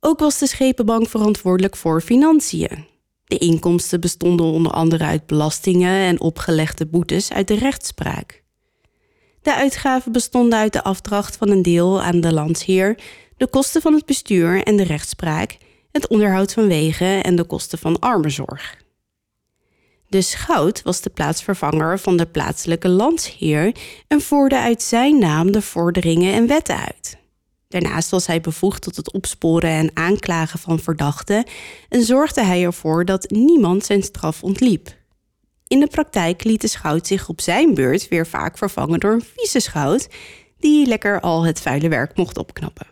[0.00, 2.86] Ook was de schepenbank verantwoordelijk voor financiën.
[3.24, 8.46] De inkomsten bestonden onder andere uit belastingen en opgelegde boetes uit de rechtspraak.
[9.48, 12.98] De uitgaven bestonden uit de afdracht van een deel aan de landsheer,
[13.36, 15.56] de kosten van het bestuur en de rechtspraak,
[15.92, 18.76] het onderhoud van wegen en de kosten van armenzorg.
[20.08, 23.74] De schout was de plaatsvervanger van de plaatselijke landsheer
[24.08, 27.18] en voerde uit zijn naam de vorderingen en wetten uit.
[27.68, 31.44] Daarnaast was hij bevoegd tot het opsporen en aanklagen van verdachten
[31.88, 34.96] en zorgde hij ervoor dat niemand zijn straf ontliep.
[35.68, 39.24] In de praktijk liet de schout zich op zijn beurt weer vaak vervangen door een
[39.36, 40.08] vice-schout,
[40.58, 42.86] die lekker al het vuile werk mocht opknappen.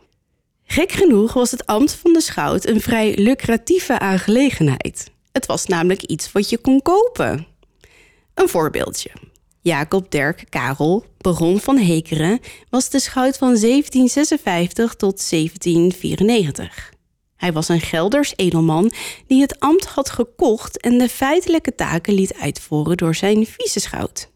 [0.64, 5.10] Gek genoeg was het ambt van de schout een vrij lucratieve aangelegenheid.
[5.32, 7.46] Het was namelijk iets wat je kon kopen.
[8.34, 9.10] Een voorbeeldje.
[9.60, 16.94] Jacob Dirk Karel, baron van Hekeren, was de schout van 1756 tot 1794.
[17.36, 18.92] Hij was een Gelders edelman
[19.26, 24.30] die het ambt had gekocht en de feitelijke taken liet uitvoeren door zijn vice-schout.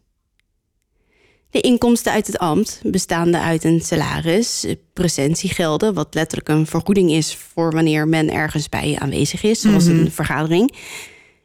[1.49, 7.35] De inkomsten uit het ambt, bestaande uit een salaris, presentiegelden, wat letterlijk een vergoeding is
[7.35, 10.75] voor wanneer men ergens bij aanwezig is, zoals een vergadering,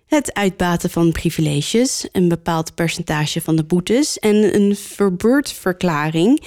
[0.07, 6.43] het uitbaten van privileges, een bepaald percentage van de boetes en een verbeurdverklaring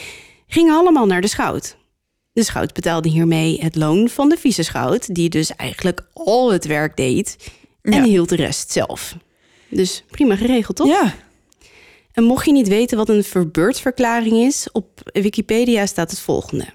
[0.47, 1.77] gingen allemaal naar de schout.
[2.39, 6.97] De schout betaalde hiermee het loon van de vice-schout, die dus eigenlijk al het werk
[6.97, 7.35] deed
[7.81, 8.03] en Ja.
[8.03, 9.15] hield de rest zelf.
[9.69, 10.87] Dus prima geregeld, toch?
[10.87, 11.15] Ja.
[12.11, 16.65] En mocht je niet weten wat een verbeurdverklaring is, op Wikipedia staat het volgende.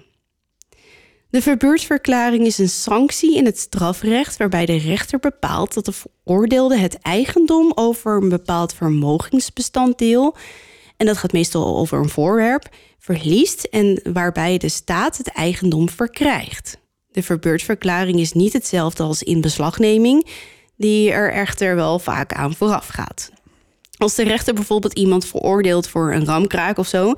[1.30, 6.76] De verbeurdverklaring is een sanctie in het strafrecht waarbij de rechter bepaalt dat de veroordeelde
[6.76, 10.36] het eigendom over een bepaald vermogensbestanddeel,
[10.96, 12.68] en dat gaat meestal over een voorwerp,
[12.98, 16.78] verliest en waarbij de staat het eigendom verkrijgt.
[17.10, 20.26] De verbeurdverklaring is niet hetzelfde als inbeslagneming,
[20.76, 23.30] die er echter wel vaak aan vooraf gaat.
[23.96, 27.14] Als de rechter bijvoorbeeld iemand veroordeelt voor een ramkraak of zo,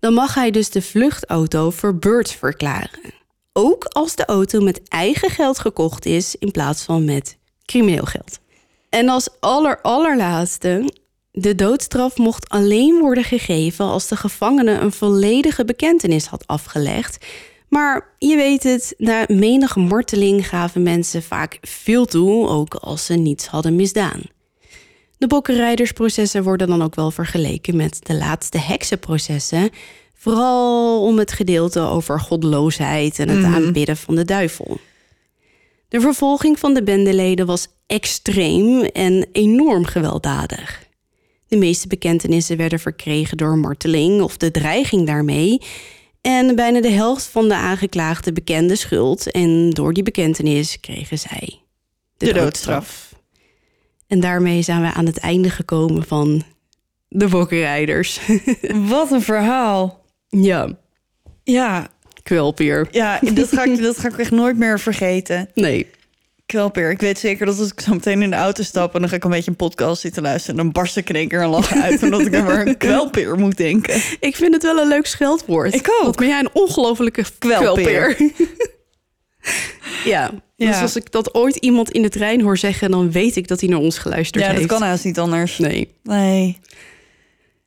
[0.00, 3.14] dan mag hij dus de vluchtauto verbeurd verklaren.
[3.52, 8.38] Ook als de auto met eigen geld gekocht is in plaats van met crimineel geld.
[8.88, 10.92] En als aller allerlaatste,
[11.38, 17.26] de doodstraf mocht alleen worden gegeven als de gevangene een volledige bekentenis had afgelegd.
[17.68, 23.14] Maar je weet het, na menige marteling gaven mensen vaak veel toe, ook als ze
[23.14, 24.20] niets hadden misdaan.
[25.18, 29.70] De bokkenrijdersprocessen worden dan ook wel vergeleken met de laatste heksenprocessen.
[30.14, 34.78] Vooral om het gedeelte over goddeloosheid en het aanbidden van de duivel.
[35.88, 40.85] De vervolging van de bendeleden was extreem en enorm gewelddadig.
[41.48, 45.60] De meeste bekentenissen werden verkregen door marteling of de dreiging daarmee.
[46.20, 49.30] En bijna de helft van de aangeklaagden bekende schuld.
[49.30, 51.60] En door die bekentenis kregen zij
[52.16, 53.14] de, De doodstraf.
[54.06, 56.42] En daarmee zijn we aan het einde gekomen van
[57.08, 58.20] de bokkenrijders.
[58.88, 60.04] Wat een verhaal.
[60.28, 60.78] ja.
[61.44, 61.88] Ja.
[62.22, 62.88] Kwelpeer.
[62.90, 65.48] Ja, dat ga, ik, dat ga ik echt nooit meer vergeten.
[65.54, 65.86] Nee.
[66.46, 66.90] Kwelpeer.
[66.90, 68.94] Ik weet zeker dat als ik zo meteen in de auto stap...
[68.94, 70.58] en dan ga ik een beetje een podcast zitten luisteren...
[70.58, 72.02] en dan barst ik in één keer een lachen uit...
[72.02, 73.94] omdat ik aan maar een kwelpeer moet denken.
[74.20, 75.74] Ik vind het wel een leuk scheldwoord.
[75.74, 76.04] Ik ook.
[76.04, 78.16] Wat ben jij een ongelofelijke Kwelpeer.
[80.04, 80.30] ja.
[80.56, 80.70] Ja.
[80.70, 82.90] Dus als ik dat ooit iemand in de trein hoor zeggen...
[82.90, 84.68] dan weet ik dat hij naar ons geluisterd Ja, dat heeft.
[84.68, 85.58] kan haast niet anders.
[85.58, 85.94] Nee.
[86.02, 86.58] Nee.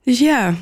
[0.04, 0.56] Dus ja.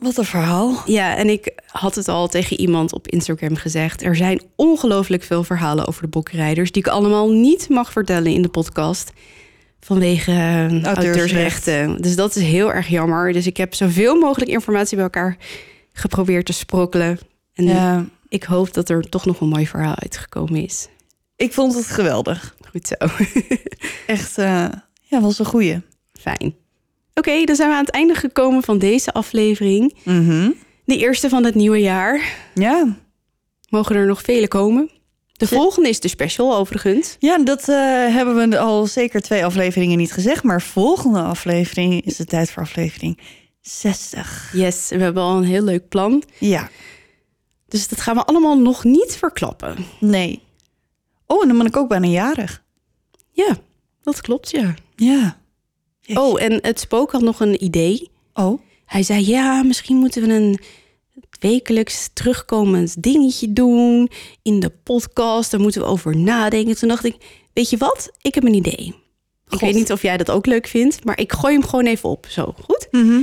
[0.00, 0.82] Wat een verhaal.
[0.86, 4.02] Ja, en ik had het al tegen iemand op Instagram gezegd.
[4.02, 6.72] Er zijn ongelooflijk veel verhalen over de bokrijders...
[6.72, 9.12] die ik allemaal niet mag vertellen in de podcast...
[9.80, 12.00] vanwege eh, auteursrechten.
[12.02, 13.32] Dus dat is heel erg jammer.
[13.32, 15.36] Dus ik heb zoveel mogelijk informatie bij elkaar
[15.92, 17.18] geprobeerd te sprokkelen.
[17.54, 20.88] En Ja, ik hoop dat er toch nog een mooi verhaal uitgekomen is.
[21.36, 22.54] ik vond het geweldig.
[22.70, 23.06] Goed zo.
[24.14, 24.68] Echt, eh,
[25.02, 25.80] ja, was een goeie.
[26.20, 26.54] Fijn.
[27.20, 29.94] Oké, dan zijn we aan het einde gekomen van deze aflevering.
[30.04, 30.50] Mhm.
[30.84, 32.34] De eerste van het nieuwe jaar.
[32.54, 32.96] Ja.
[33.68, 34.90] Mogen er nog vele komen?
[35.32, 37.16] De volgende is de special overigens.
[37.18, 37.76] Ja, dat eh,
[38.14, 40.42] hebben we al zeker twee afleveringen niet gezegd.
[40.42, 43.18] Maar volgende aflevering is de tijd voor aflevering
[43.60, 44.50] 60.
[44.52, 46.22] Yes, we hebben al een heel leuk plan.
[46.38, 46.68] Ja,
[47.68, 49.76] Dus dat gaan we allemaal nog niet verklappen.
[50.00, 50.42] nee.
[51.26, 52.62] Oh, en dan ben ik ook bijna jarig.
[53.32, 53.56] Ja,
[54.02, 54.74] dat klopt, ja.
[54.96, 55.39] Ja.
[56.18, 58.10] Oh, en het spook had nog een idee.
[58.34, 60.58] Oh, Hij zei, ja, misschien moeten we een
[61.40, 64.10] wekelijks terugkomend dingetje doen
[64.42, 65.50] in de podcast.
[65.50, 66.76] Daar moeten we over nadenken.
[66.76, 67.16] Toen dacht ik,
[67.52, 68.10] weet je wat?
[68.20, 68.86] Ik heb een idee.
[68.86, 68.94] Ik
[69.46, 69.60] God.
[69.60, 72.26] weet niet of jij dat ook leuk vindt, maar ik gooi hem gewoon even op.
[72.28, 72.88] Zo, goed?
[72.90, 73.20] Mhm.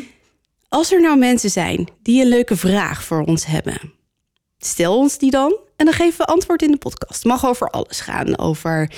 [0.70, 3.94] Als er nou mensen zijn die een leuke vraag voor ons hebben,
[4.58, 7.24] stel ons die dan en dan geven we antwoord in de podcast.
[7.26, 8.38] Mag over alles gaan.
[8.38, 8.92] Over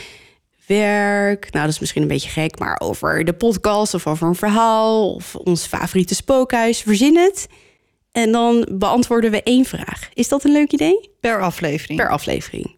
[0.70, 4.36] werk, nou dat is misschien een beetje gek, maar over de podcast of over een
[4.36, 6.82] verhaal of ons favoriete spookhuis.
[6.82, 7.47] Verzin het.
[8.11, 10.09] En dan beantwoorden we één vraag.
[10.13, 11.09] Is dat een leuk idee?
[11.20, 11.99] per aflevering.
[11.99, 12.76] Per aflevering.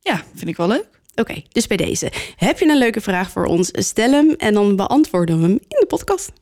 [0.00, 0.88] Ja, vind ik wel leuk.
[1.14, 2.12] Oké, dus bij deze.
[2.36, 3.68] Heb je een leuke vraag voor ons?
[3.72, 6.32] Stel hem en dan beantwoorden we hem in de podcast.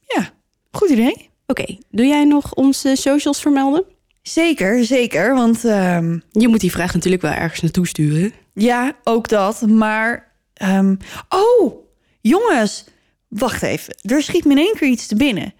[0.00, 0.30] Ja,
[0.70, 1.30] goed idee.
[1.46, 3.84] Oké, doe jij nog onze socials vermelden?
[4.22, 5.34] Zeker, zeker.
[5.34, 8.32] Want ehm, Je moet die vraag natuurlijk wel ergens naartoe sturen.
[8.56, 9.60] Ja, ook dat.
[9.60, 10.94] Maar, ehm,
[11.28, 11.72] oh,
[12.20, 12.84] jongens,
[13.28, 13.94] wacht even.
[14.02, 15.54] Er schiet me in één keer iets te binnen.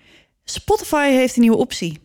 [0.45, 1.99] Spotify heeft een nieuwe optie.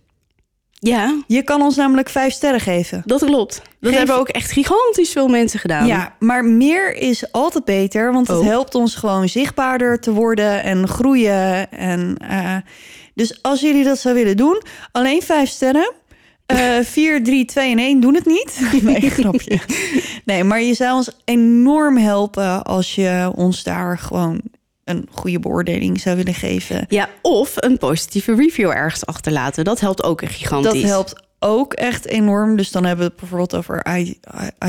[0.83, 3.01] Ja, Je kan ons namelijk vijf sterren geven.
[3.05, 3.55] dat klopt.
[3.79, 5.87] Dat Geef- hebben ook echt gigantisch veel mensen gedaan.
[5.87, 8.45] Ja, maar meer is altijd beter, want het Oh.
[8.45, 11.71] helpt ons gewoon zichtbaarder te worden en groeien.
[11.71, 12.55] En, eh,
[13.13, 14.61] dus als jullie dat zou willen doen,
[14.91, 15.91] alleen vijf sterren.
[16.51, 18.59] Eh 4, 3, 2 en 1 doen het niet.
[18.81, 19.59] Nee, grapje.
[20.25, 24.41] Nee, maar je zou ons enorm helpen als je ons daar gewoon
[24.83, 26.85] een goede beoordeling zou willen geven.
[26.89, 29.63] Ja, of een positieve review ergens achterlaten.
[29.63, 30.81] Dat helpt ook echt gigantisch.
[30.81, 31.13] Dat helpt
[31.43, 32.55] ook echt enorm.
[32.55, 33.85] Dus dan hebben we het bijvoorbeeld over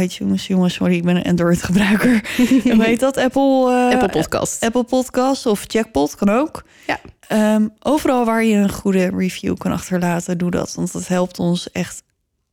[0.01, 0.47] iTunes.
[0.47, 2.31] Jongens, sorry, ik ben een Android gebruiker.
[2.63, 3.17] Hoe heet dat?
[3.17, 4.63] Apple, eh, Apple Podcast.
[4.65, 6.63] Apple Podcast of Jackpot kan ook.
[6.87, 7.01] Ja.
[7.29, 10.75] Ehm, overal waar je een goede review kan achterlaten, doe dat.
[10.75, 12.03] Want dat helpt ons echt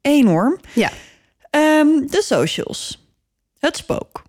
[0.02, 0.60] enorm.
[0.74, 0.90] Ja.
[1.50, 3.08] Ehm, de socials.
[3.60, 4.24] Het spook.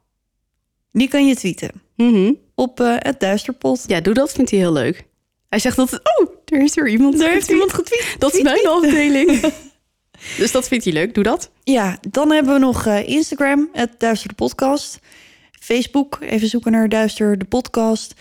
[0.92, 2.32] Die kan je tweeten Mhm.
[2.54, 3.84] op eh, het duisterpot.
[3.86, 5.04] Ja, doe dat, vindt hij heel leuk.
[5.48, 7.18] Hij zegt altijd, oh, er is er iemand.
[7.18, 8.16] Daar heeft iemand getweet.
[8.18, 9.40] Dat is mijn afdeling.
[10.36, 11.50] dus dat vindt hij leuk, doe dat.
[11.62, 14.98] Ja, dan hebben we nog eh, Instagram, het Duister de Podcast.
[15.60, 18.14] Facebook, even zoeken naar Duister de Podcast.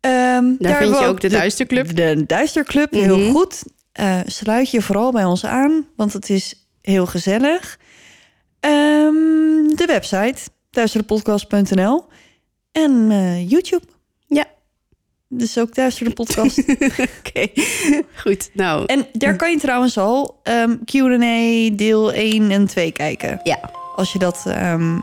[0.00, 1.96] Ehm, daar, vind je ook de Duisterclub.
[1.96, 3.02] De Duisterclub, Mhm.
[3.02, 3.62] heel goed.
[3.92, 7.78] Eh, sluit je vooral bij ons aan, want het is heel gezellig.
[8.60, 9.12] Ehm,
[9.76, 10.40] de website,
[10.70, 12.04] duisterdepodcast.nl.
[12.72, 13.84] En eh, YouTube.
[15.28, 16.58] Dus ook Duister de Podcast.
[17.18, 17.48] Oké,
[18.16, 18.50] goed.
[18.52, 23.40] Nou, en daar kan je trouwens al ehm, Q&A deel 1 en 2 kijken.
[23.42, 23.58] ja.
[23.96, 24.98] Als je dat ehm,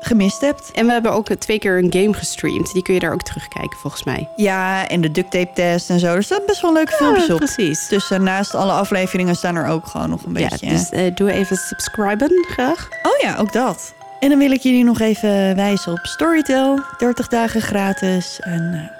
[0.00, 0.70] gemist hebt.
[0.74, 2.72] En we hebben ook twee keer een game gestreamd.
[2.72, 4.28] Die kun je daar ook terugkijken, volgens mij.
[4.36, 6.14] Ja, en de duct tape test en zo.
[6.14, 7.38] Er staan best wel leuke filmpjes Ja, op.
[7.38, 7.88] precies.
[7.88, 10.66] Dus eh, naast alle afleveringen staan er ook gewoon nog een beetje...
[10.66, 12.88] Ja, dus eh, doe even subscriben, graag.
[13.02, 13.94] Oh ja, ook dat.
[14.20, 16.80] En dan wil ik jullie nog even wijzen op Storytel.
[16.98, 18.40] 30 dagen gratis.
[18.42, 18.97] En eh,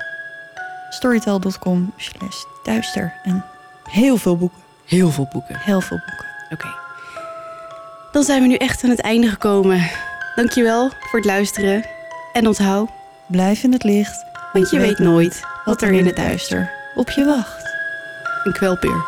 [0.88, 3.12] storytel.com slash duister.
[3.24, 3.44] En
[3.90, 4.58] heel veel boeken.
[4.84, 5.56] Heel veel boeken.
[5.58, 6.26] Heel veel boeken.
[6.50, 6.68] Oké.
[8.12, 9.88] Dan zijn we nu echt aan het einde gekomen.
[10.36, 11.84] Dankjewel voor het luisteren.
[12.32, 12.88] En onthoud,
[13.26, 14.24] Blijf in het licht.
[14.52, 17.68] want je weet nooit wat er in het duister op je wacht.
[18.44, 19.04] een kwelpeer.